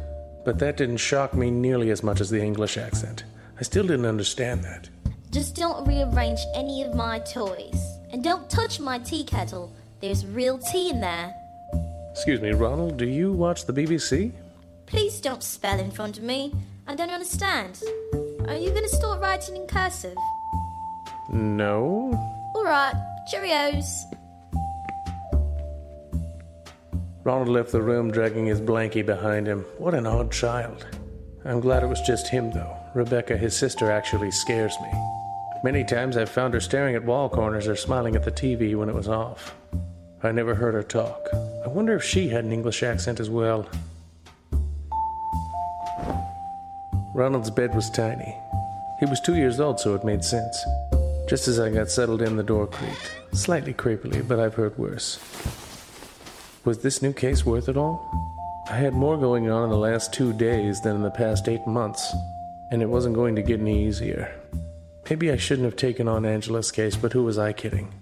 but 0.45 0.59
that 0.59 0.77
didn't 0.77 0.97
shock 0.97 1.33
me 1.33 1.51
nearly 1.51 1.89
as 1.89 2.03
much 2.03 2.21
as 2.21 2.29
the 2.29 2.41
English 2.41 2.77
accent. 2.77 3.25
I 3.59 3.63
still 3.63 3.85
didn't 3.85 4.05
understand 4.05 4.63
that. 4.63 4.89
Just 5.31 5.55
don't 5.55 5.85
rearrange 5.85 6.39
any 6.55 6.83
of 6.83 6.95
my 6.95 7.19
toys. 7.19 7.99
And 8.11 8.23
don't 8.23 8.49
touch 8.49 8.79
my 8.79 8.97
tea 8.99 9.25
kettle. 9.25 9.73
There's 9.99 10.25
real 10.25 10.57
tea 10.57 10.89
in 10.89 11.01
there. 11.01 11.33
Excuse 12.11 12.39
me, 12.39 12.51
Ronald, 12.51 12.95
do 12.97 13.05
you 13.05 13.33
watch 13.33 13.65
the 13.65 13.73
BBC? 13.73 14.31
Please 14.85 15.19
don't 15.19 15.43
spell 15.43 15.79
in 15.79 15.91
front 15.91 16.17
of 16.17 16.23
me. 16.23 16.53
I 16.88 16.95
don't 16.95 17.11
understand. 17.11 17.83
Are 18.47 18.55
you 18.55 18.71
going 18.71 18.83
to 18.83 18.95
start 18.95 19.21
writing 19.21 19.57
in 19.57 19.67
cursive? 19.67 20.17
No. 21.29 22.11
Alright, 22.55 22.95
cheerios. 23.32 23.86
Ronald 27.29 27.49
left 27.49 27.71
the 27.71 27.79
room 27.79 28.09
dragging 28.09 28.47
his 28.47 28.59
blankie 28.59 29.05
behind 29.05 29.45
him. 29.45 29.59
What 29.77 29.93
an 29.93 30.07
odd 30.07 30.31
child. 30.31 30.87
I'm 31.45 31.59
glad 31.59 31.83
it 31.83 31.85
was 31.85 32.01
just 32.01 32.27
him, 32.27 32.49
though. 32.49 32.75
Rebecca, 32.95 33.37
his 33.37 33.55
sister, 33.55 33.91
actually 33.91 34.31
scares 34.31 34.75
me. 34.81 34.91
Many 35.63 35.83
times 35.83 36.17
I've 36.17 36.31
found 36.31 36.55
her 36.55 36.59
staring 36.59 36.95
at 36.95 37.05
wall 37.05 37.29
corners 37.29 37.67
or 37.67 37.75
smiling 37.75 38.15
at 38.15 38.25
the 38.25 38.31
TV 38.31 38.75
when 38.75 38.89
it 38.89 38.95
was 38.95 39.07
off. 39.07 39.53
I 40.23 40.31
never 40.31 40.55
heard 40.55 40.73
her 40.73 40.81
talk. 40.81 41.27
I 41.63 41.67
wonder 41.67 41.93
if 41.93 42.03
she 42.03 42.29
had 42.29 42.45
an 42.45 42.51
English 42.51 42.81
accent 42.81 43.19
as 43.19 43.29
well. 43.29 43.69
Ronald's 47.13 47.51
bed 47.51 47.75
was 47.75 47.91
tiny. 47.91 48.35
He 48.99 49.05
was 49.05 49.21
two 49.21 49.35
years 49.35 49.59
old, 49.59 49.79
so 49.79 49.93
it 49.93 50.03
made 50.03 50.23
sense. 50.23 50.65
Just 51.27 51.47
as 51.47 51.59
I 51.59 51.69
got 51.69 51.91
settled 51.91 52.23
in, 52.23 52.37
the 52.37 52.43
door 52.43 52.65
creaked. 52.65 53.11
Slightly 53.33 53.75
creepily, 53.75 54.27
but 54.27 54.39
I've 54.39 54.55
heard 54.55 54.75
worse. 54.79 55.19
Was 56.65 56.80
this 56.80 57.02
new 57.02 57.13
case 57.13 57.45
worth 57.45 57.69
it 57.69 57.78
all? 57.78 58.06
I 58.69 58.76
had 58.76 58.93
more 58.93 59.17
going 59.17 59.50
on 59.50 59.63
in 59.63 59.69
the 59.69 59.78
last 59.78 60.12
two 60.12 60.34
days 60.34 60.82
than 60.82 60.98
in 60.98 61.02
the 61.02 61.10
past 61.10 61.48
eight 61.48 61.65
months, 61.65 62.13
and 62.69 62.82
it 62.82 62.89
wasn't 62.89 63.15
going 63.15 63.36
to 63.36 63.41
get 63.41 63.62
any 63.62 63.88
easier. 63.88 64.30
Maybe 65.10 65.32
I 65.32 65.38
shouldn't 65.38 65.65
have 65.65 65.78
taken 65.78 66.10
on 66.10 66.26
Angela's 66.26 66.69
case, 66.69 66.98
but 66.98 67.13
who 67.13 67.24
was 67.24 67.38
I 67.38 67.54
kidding? 67.54 67.93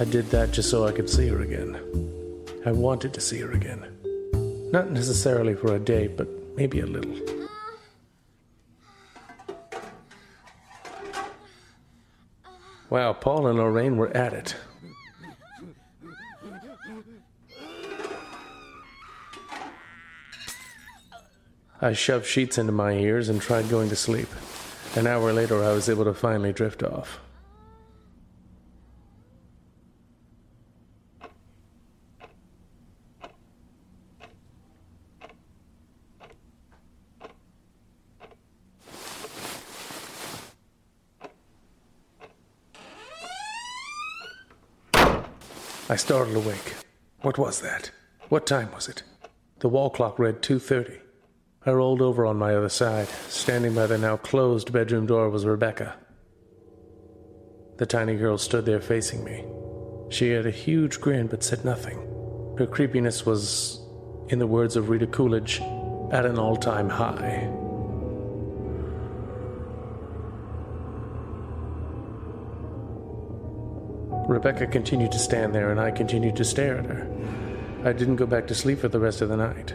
I 0.00 0.04
did 0.04 0.30
that 0.30 0.52
just 0.52 0.70
so 0.70 0.86
I 0.86 0.92
could 0.92 1.10
see 1.10 1.28
her 1.28 1.42
again. 1.42 1.78
I 2.64 2.72
wanted 2.72 3.12
to 3.14 3.20
see 3.20 3.40
her 3.40 3.52
again. 3.52 3.84
Not 4.72 4.90
necessarily 4.90 5.54
for 5.54 5.74
a 5.74 5.78
day, 5.78 6.06
but 6.06 6.28
maybe 6.56 6.80
a 6.80 6.86
little. 6.86 7.14
Wow, 12.88 13.12
Paul 13.12 13.46
and 13.48 13.58
Lorraine 13.58 13.98
were 13.98 14.16
at 14.16 14.32
it. 14.32 14.56
I 21.82 21.94
shoved 21.94 22.26
sheets 22.26 22.58
into 22.58 22.72
my 22.72 22.92
ears 22.92 23.30
and 23.30 23.40
tried 23.40 23.70
going 23.70 23.88
to 23.88 23.96
sleep. 23.96 24.28
An 24.96 25.06
hour 25.06 25.32
later, 25.32 25.64
I 25.64 25.72
was 25.72 25.88
able 25.88 26.04
to 26.04 26.12
finally 26.12 26.52
drift 26.52 26.82
off. 26.82 27.20
I 45.88 45.96
startled 45.96 46.36
awake. 46.36 46.74
What 47.22 47.38
was 47.38 47.60
that? 47.62 47.90
What 48.28 48.46
time 48.46 48.70
was 48.72 48.86
it? 48.86 49.02
The 49.60 49.68
wall 49.68 49.88
clock 49.90 50.18
read 50.18 50.42
2:30. 50.42 51.09
I 51.66 51.72
rolled 51.72 52.00
over 52.00 52.24
on 52.24 52.38
my 52.38 52.54
other 52.54 52.70
side. 52.70 53.08
Standing 53.28 53.74
by 53.74 53.86
the 53.86 53.98
now 53.98 54.16
closed 54.16 54.72
bedroom 54.72 55.04
door 55.04 55.28
was 55.28 55.44
Rebecca. 55.44 55.94
The 57.76 57.84
tiny 57.84 58.16
girl 58.16 58.38
stood 58.38 58.64
there 58.64 58.80
facing 58.80 59.24
me. 59.24 59.44
She 60.08 60.30
had 60.30 60.46
a 60.46 60.50
huge 60.50 61.02
grin 61.02 61.26
but 61.26 61.44
said 61.44 61.62
nothing. 61.64 61.98
Her 62.56 62.66
creepiness 62.66 63.26
was, 63.26 63.78
in 64.28 64.38
the 64.38 64.46
words 64.46 64.74
of 64.74 64.88
Rita 64.88 65.06
Coolidge, 65.06 65.60
at 66.10 66.24
an 66.24 66.38
all 66.38 66.56
time 66.56 66.88
high. 66.88 67.50
Rebecca 74.26 74.66
continued 74.66 75.12
to 75.12 75.18
stand 75.18 75.54
there, 75.54 75.70
and 75.70 75.80
I 75.80 75.90
continued 75.90 76.36
to 76.36 76.44
stare 76.44 76.78
at 76.78 76.86
her. 76.86 77.06
I 77.84 77.92
didn't 77.92 78.16
go 78.16 78.26
back 78.26 78.46
to 78.46 78.54
sleep 78.54 78.78
for 78.78 78.88
the 78.88 79.00
rest 79.00 79.20
of 79.20 79.28
the 79.28 79.36
night. 79.36 79.74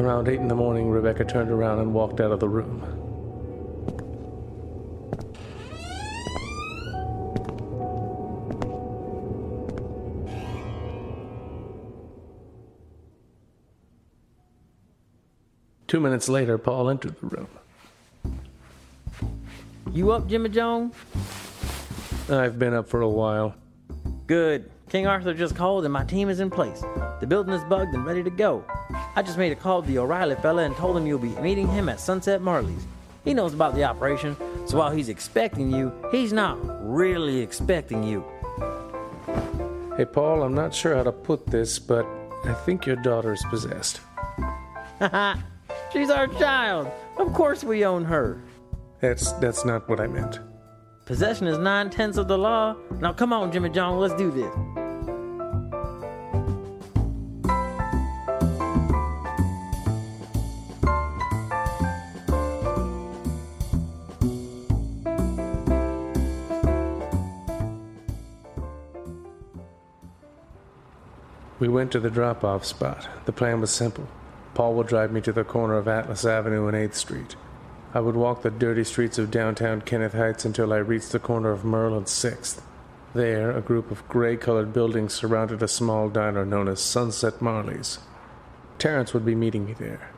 Around 0.00 0.28
eight 0.28 0.40
in 0.40 0.48
the 0.48 0.54
morning, 0.54 0.88
Rebecca 0.88 1.26
turned 1.26 1.50
around 1.50 1.80
and 1.80 1.92
walked 1.92 2.20
out 2.20 2.32
of 2.32 2.40
the 2.40 2.48
room. 2.48 2.80
Two 15.86 16.00
minutes 16.00 16.30
later, 16.30 16.56
Paul 16.56 16.88
entered 16.88 17.16
the 17.20 17.26
room. 17.26 17.48
You 19.92 20.12
up, 20.12 20.26
Jimmy 20.26 20.48
Jones? 20.48 20.94
I've 22.30 22.58
been 22.58 22.72
up 22.72 22.88
for 22.88 23.02
a 23.02 23.08
while. 23.08 23.54
Good. 24.26 24.70
King 24.88 25.06
Arthur 25.06 25.34
just 25.34 25.54
called 25.54 25.84
and 25.84 25.92
my 25.92 26.04
team 26.04 26.30
is 26.30 26.40
in 26.40 26.48
place. 26.48 26.80
The 27.20 27.26
building 27.26 27.52
is 27.52 27.62
bugged 27.64 27.94
and 27.94 28.06
ready 28.06 28.22
to 28.22 28.30
go. 28.30 28.64
I 29.16 29.22
just 29.22 29.38
made 29.38 29.52
a 29.52 29.56
call 29.56 29.82
to 29.82 29.88
the 29.88 29.98
O'Reilly 29.98 30.36
fella 30.36 30.62
and 30.64 30.76
told 30.76 30.96
him 30.96 31.06
you'll 31.06 31.18
be 31.18 31.30
meeting 31.40 31.68
him 31.68 31.88
at 31.88 31.98
Sunset 32.00 32.42
Marley's. 32.42 32.86
He 33.24 33.34
knows 33.34 33.52
about 33.52 33.74
the 33.74 33.84
operation, 33.84 34.36
so 34.66 34.78
while 34.78 34.90
he's 34.90 35.08
expecting 35.08 35.70
you, 35.70 35.92
he's 36.10 36.32
not 36.32 36.58
really 36.88 37.40
expecting 37.40 38.02
you. 38.02 38.24
Hey, 39.96 40.04
Paul, 40.06 40.42
I'm 40.42 40.54
not 40.54 40.74
sure 40.74 40.94
how 40.94 41.02
to 41.02 41.12
put 41.12 41.46
this, 41.46 41.78
but 41.78 42.06
I 42.44 42.54
think 42.54 42.86
your 42.86 42.96
daughter 42.96 43.32
is 43.32 43.44
possessed. 43.50 44.00
She's 45.92 46.10
our 46.10 46.26
child. 46.38 46.90
Of 47.18 47.32
course 47.34 47.64
we 47.64 47.84
own 47.84 48.04
her. 48.04 48.42
That's 49.00 49.32
that's 49.32 49.64
not 49.64 49.88
what 49.88 50.00
I 50.00 50.06
meant. 50.06 50.40
Possession 51.04 51.46
is 51.46 51.58
nine 51.58 51.90
tenths 51.90 52.16
of 52.16 52.28
the 52.28 52.38
law. 52.38 52.76
Now 53.00 53.12
come 53.12 53.32
on, 53.32 53.50
Jimmy 53.50 53.70
John, 53.70 53.98
let's 53.98 54.14
do 54.14 54.30
this. 54.30 54.79
We 71.60 71.68
went 71.68 71.92
to 71.92 72.00
the 72.00 72.08
drop 72.08 72.42
off 72.42 72.64
spot. 72.64 73.06
The 73.26 73.32
plan 73.32 73.60
was 73.60 73.70
simple. 73.70 74.08
Paul 74.54 74.74
would 74.74 74.86
drive 74.86 75.12
me 75.12 75.20
to 75.20 75.32
the 75.32 75.44
corner 75.44 75.76
of 75.76 75.86
Atlas 75.86 76.24
Avenue 76.24 76.66
and 76.66 76.76
8th 76.76 76.94
Street. 76.94 77.36
I 77.92 78.00
would 78.00 78.16
walk 78.16 78.40
the 78.40 78.50
dirty 78.50 78.82
streets 78.82 79.18
of 79.18 79.30
downtown 79.30 79.82
Kenneth 79.82 80.14
Heights 80.14 80.46
until 80.46 80.72
I 80.72 80.78
reached 80.78 81.12
the 81.12 81.18
corner 81.18 81.50
of 81.50 81.64
Merle 81.64 81.98
and 81.98 82.06
6th. 82.06 82.62
There, 83.14 83.50
a 83.50 83.60
group 83.60 83.90
of 83.90 84.08
gray 84.08 84.38
colored 84.38 84.72
buildings 84.72 85.12
surrounded 85.12 85.62
a 85.62 85.68
small 85.68 86.08
diner 86.08 86.46
known 86.46 86.66
as 86.66 86.80
Sunset 86.80 87.42
Marley's. 87.42 87.98
Terrence 88.78 89.12
would 89.12 89.26
be 89.26 89.34
meeting 89.34 89.66
me 89.66 89.74
there. 89.74 90.10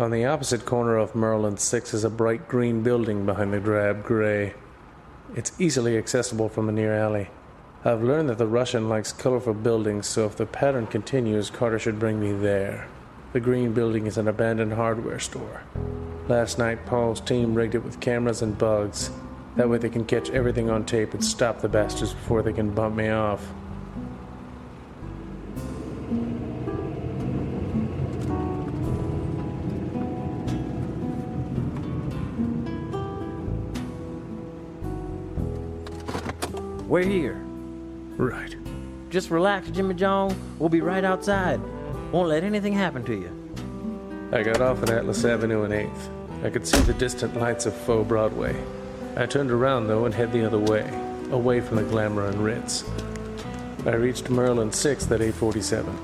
On 0.00 0.10
the 0.10 0.24
opposite 0.24 0.64
corner 0.64 0.96
of 0.96 1.14
Merle 1.14 1.46
and 1.46 1.56
6th 1.56 1.94
is 1.94 2.02
a 2.02 2.10
bright 2.10 2.48
green 2.48 2.82
building 2.82 3.24
behind 3.24 3.52
the 3.52 3.60
drab 3.60 4.02
gray. 4.02 4.54
It's 5.36 5.52
easily 5.60 5.96
accessible 5.96 6.48
from 6.48 6.68
a 6.68 6.72
near 6.72 6.94
alley. 6.94 7.28
I've 7.86 8.02
learned 8.02 8.30
that 8.30 8.38
the 8.38 8.46
Russian 8.46 8.88
likes 8.88 9.12
colorful 9.12 9.52
buildings, 9.52 10.06
so 10.06 10.24
if 10.24 10.36
the 10.36 10.46
pattern 10.46 10.86
continues, 10.86 11.50
Carter 11.50 11.78
should 11.78 11.98
bring 11.98 12.18
me 12.18 12.32
there. 12.32 12.88
The 13.34 13.40
green 13.40 13.74
building 13.74 14.06
is 14.06 14.16
an 14.16 14.26
abandoned 14.26 14.72
hardware 14.72 15.18
store. 15.18 15.64
Last 16.26 16.58
night, 16.58 16.86
Paul's 16.86 17.20
team 17.20 17.54
rigged 17.54 17.74
it 17.74 17.84
with 17.84 18.00
cameras 18.00 18.40
and 18.40 18.56
bugs. 18.56 19.10
That 19.56 19.68
way 19.68 19.76
they 19.76 19.90
can 19.90 20.06
catch 20.06 20.30
everything 20.30 20.70
on 20.70 20.86
tape 20.86 21.12
and 21.12 21.22
stop 21.22 21.60
the 21.60 21.68
bastards 21.68 22.14
before 22.14 22.40
they 22.40 22.54
can 22.54 22.70
bump 22.70 22.96
me 22.96 23.10
off. 23.10 23.46
We're 36.88 37.02
here. 37.02 37.44
Right. 38.16 38.56
Just 39.10 39.30
relax, 39.30 39.70
Jimmy 39.70 39.94
John. 39.94 40.34
We'll 40.58 40.68
be 40.68 40.80
right 40.80 41.04
outside. 41.04 41.60
Won't 42.12 42.28
let 42.28 42.44
anything 42.44 42.72
happen 42.72 43.04
to 43.04 43.14
you. 43.14 43.30
I 44.32 44.42
got 44.42 44.60
off 44.60 44.82
at 44.82 44.90
Atlas 44.90 45.24
Avenue 45.24 45.62
and 45.62 45.72
8th. 45.72 46.44
I 46.44 46.50
could 46.50 46.66
see 46.66 46.80
the 46.80 46.94
distant 46.94 47.36
lights 47.36 47.66
of 47.66 47.74
faux 47.74 48.06
Broadway. 48.08 48.54
I 49.16 49.26
turned 49.26 49.50
around, 49.50 49.86
though, 49.86 50.04
and 50.04 50.14
head 50.14 50.32
the 50.32 50.44
other 50.44 50.58
way, 50.58 50.88
away 51.30 51.60
from 51.60 51.76
the 51.76 51.82
glamour 51.84 52.26
and 52.26 52.44
Ritz. 52.44 52.84
I 53.86 53.94
reached 53.94 54.30
Merlin 54.30 54.70
6th 54.70 55.10
at 55.10 55.20
847. 55.20 55.96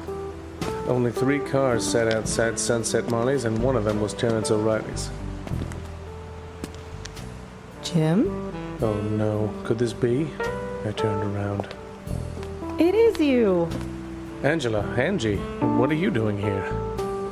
Only 0.87 1.12
three 1.12 1.38
cars 1.38 1.87
sat 1.87 2.12
outside 2.12 2.59
Sunset 2.59 3.09
Marley's, 3.11 3.44
and 3.44 3.62
one 3.62 3.77
of 3.77 3.85
them 3.85 4.01
was 4.01 4.14
Terrence 4.14 4.51
O'Reilly's. 4.51 5.11
Jim? 7.83 8.53
Oh 8.83 8.94
no, 8.94 9.53
could 9.64 9.79
this 9.79 9.92
be? 9.92 10.29
I 10.85 10.92
turned 10.92 11.35
around. 11.35 11.75
It 12.80 12.94
is 12.94 13.20
you. 13.20 13.68
Angela, 14.42 14.80
Angie, 14.96 15.36
what 15.76 15.90
are 15.90 15.94
you 15.94 16.10
doing 16.10 16.38
here? 16.38 16.64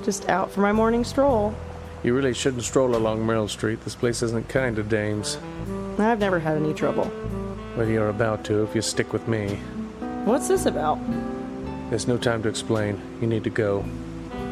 Just 0.05 0.29
out 0.29 0.51
for 0.51 0.61
my 0.61 0.73
morning 0.73 1.05
stroll. 1.05 1.55
You 2.03 2.15
really 2.15 2.35
shouldn't 2.35 2.65
stroll 2.65 2.95
along 2.95 3.25
Merrill 3.25 3.49
Street. 3.49 3.81
This 3.81 3.95
place 3.95 4.23
isn't 4.23 4.51
kind 4.51 4.77
to 4.77 4.83
dames. 4.83 5.39
I've 5.99 6.19
never 6.19 6.39
had 6.39 6.59
any 6.59 6.75
trouble. 6.75 7.11
Well, 7.79 7.89
you're 7.89 8.11
about 8.11 8.45
to 8.45 8.63
if 8.63 8.75
you 8.75 8.83
stick 8.83 9.15
with 9.15 9.27
me. 9.27 9.55
What's 10.27 10.49
this 10.49 10.67
about? 10.67 10.99
There's 11.89 12.07
no 12.07 12.19
time 12.19 12.43
to 12.43 12.51
explain. 12.51 13.01
You 13.23 13.27
need 13.27 13.45
to 13.45 13.51
go. 13.51 13.87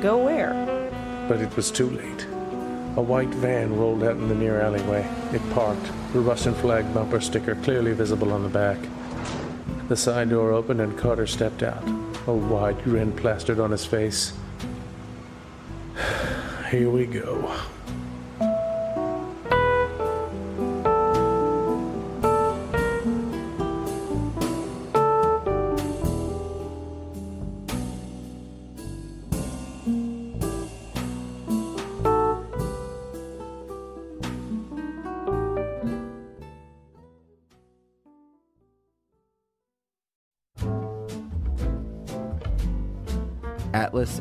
Go 0.00 0.24
where? 0.24 0.54
But 1.28 1.42
it 1.42 1.54
was 1.56 1.70
too 1.70 1.90
late. 1.90 2.26
A 2.96 3.02
white 3.02 3.34
van 3.34 3.76
rolled 3.76 4.02
out 4.02 4.16
in 4.16 4.28
the 4.28 4.34
near 4.34 4.62
alleyway. 4.62 5.06
It 5.34 5.42
parked, 5.52 5.84
the 6.14 6.20
Russian 6.20 6.54
flag 6.54 6.94
bumper 6.94 7.20
sticker 7.20 7.54
clearly 7.56 7.92
visible 7.92 8.32
on 8.32 8.42
the 8.42 8.48
back. 8.48 8.78
The 9.88 9.96
side 9.96 10.30
door 10.30 10.50
opened 10.50 10.80
and 10.80 10.98
Carter 10.98 11.28
stepped 11.28 11.62
out, 11.62 11.86
a 12.26 12.32
wide 12.32 12.82
grin 12.82 13.12
plastered 13.12 13.60
on 13.60 13.70
his 13.70 13.86
face. 13.86 14.32
Here 16.70 16.90
we 16.90 17.06
go. 17.06 17.54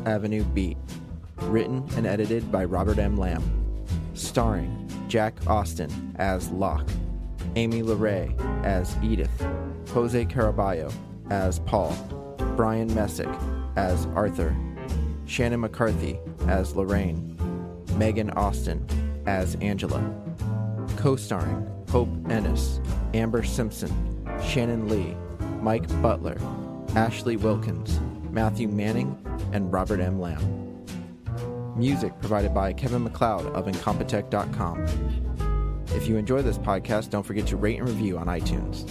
Avenue 0.06 0.44
Beat. 0.44 0.78
Written 1.42 1.84
and 1.96 2.06
edited 2.06 2.50
by 2.50 2.64
Robert 2.64 2.98
M. 2.98 3.16
Lamb. 3.16 3.42
Starring 4.14 4.88
Jack 5.08 5.34
Austin 5.46 6.14
as 6.18 6.48
Locke, 6.50 6.88
Amy 7.56 7.82
LeRae 7.82 8.34
as 8.64 8.96
Edith, 9.02 9.46
Jose 9.92 10.24
Caraballo 10.26 10.92
as 11.30 11.58
Paul, 11.60 11.92
Brian 12.56 12.92
Messick 12.94 13.28
as 13.76 14.06
Arthur, 14.14 14.56
Shannon 15.26 15.60
McCarthy 15.60 16.18
as 16.48 16.74
Lorraine, 16.74 17.36
Megan 17.96 18.30
Austin 18.30 18.86
as 19.26 19.56
Angela. 19.56 20.02
Co 20.96 21.16
starring 21.16 21.66
Hope 21.90 22.08
Ennis, 22.30 22.80
Amber 23.12 23.42
Simpson, 23.42 23.92
Shannon 24.42 24.88
Lee, 24.88 25.16
Mike 25.60 25.86
Butler, 26.00 26.38
Ashley 26.94 27.36
Wilkins, 27.36 28.00
Matthew 28.36 28.68
Manning, 28.68 29.18
and 29.54 29.72
Robert 29.72 29.98
M. 29.98 30.20
Lamb. 30.20 30.84
Music 31.74 32.12
provided 32.20 32.52
by 32.52 32.70
Kevin 32.70 33.02
MacLeod 33.02 33.46
of 33.46 33.64
Incompetech.com. 33.64 35.84
If 35.94 36.06
you 36.06 36.18
enjoy 36.18 36.42
this 36.42 36.58
podcast, 36.58 37.08
don't 37.08 37.22
forget 37.22 37.46
to 37.46 37.56
rate 37.56 37.78
and 37.78 37.88
review 37.88 38.18
on 38.18 38.26
iTunes. 38.26 38.86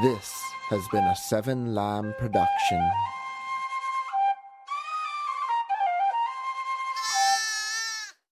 This 0.00 0.32
has 0.68 0.86
been 0.92 1.02
a 1.02 1.16
Seven 1.16 1.74
Lamb 1.74 2.14
production. 2.20 2.88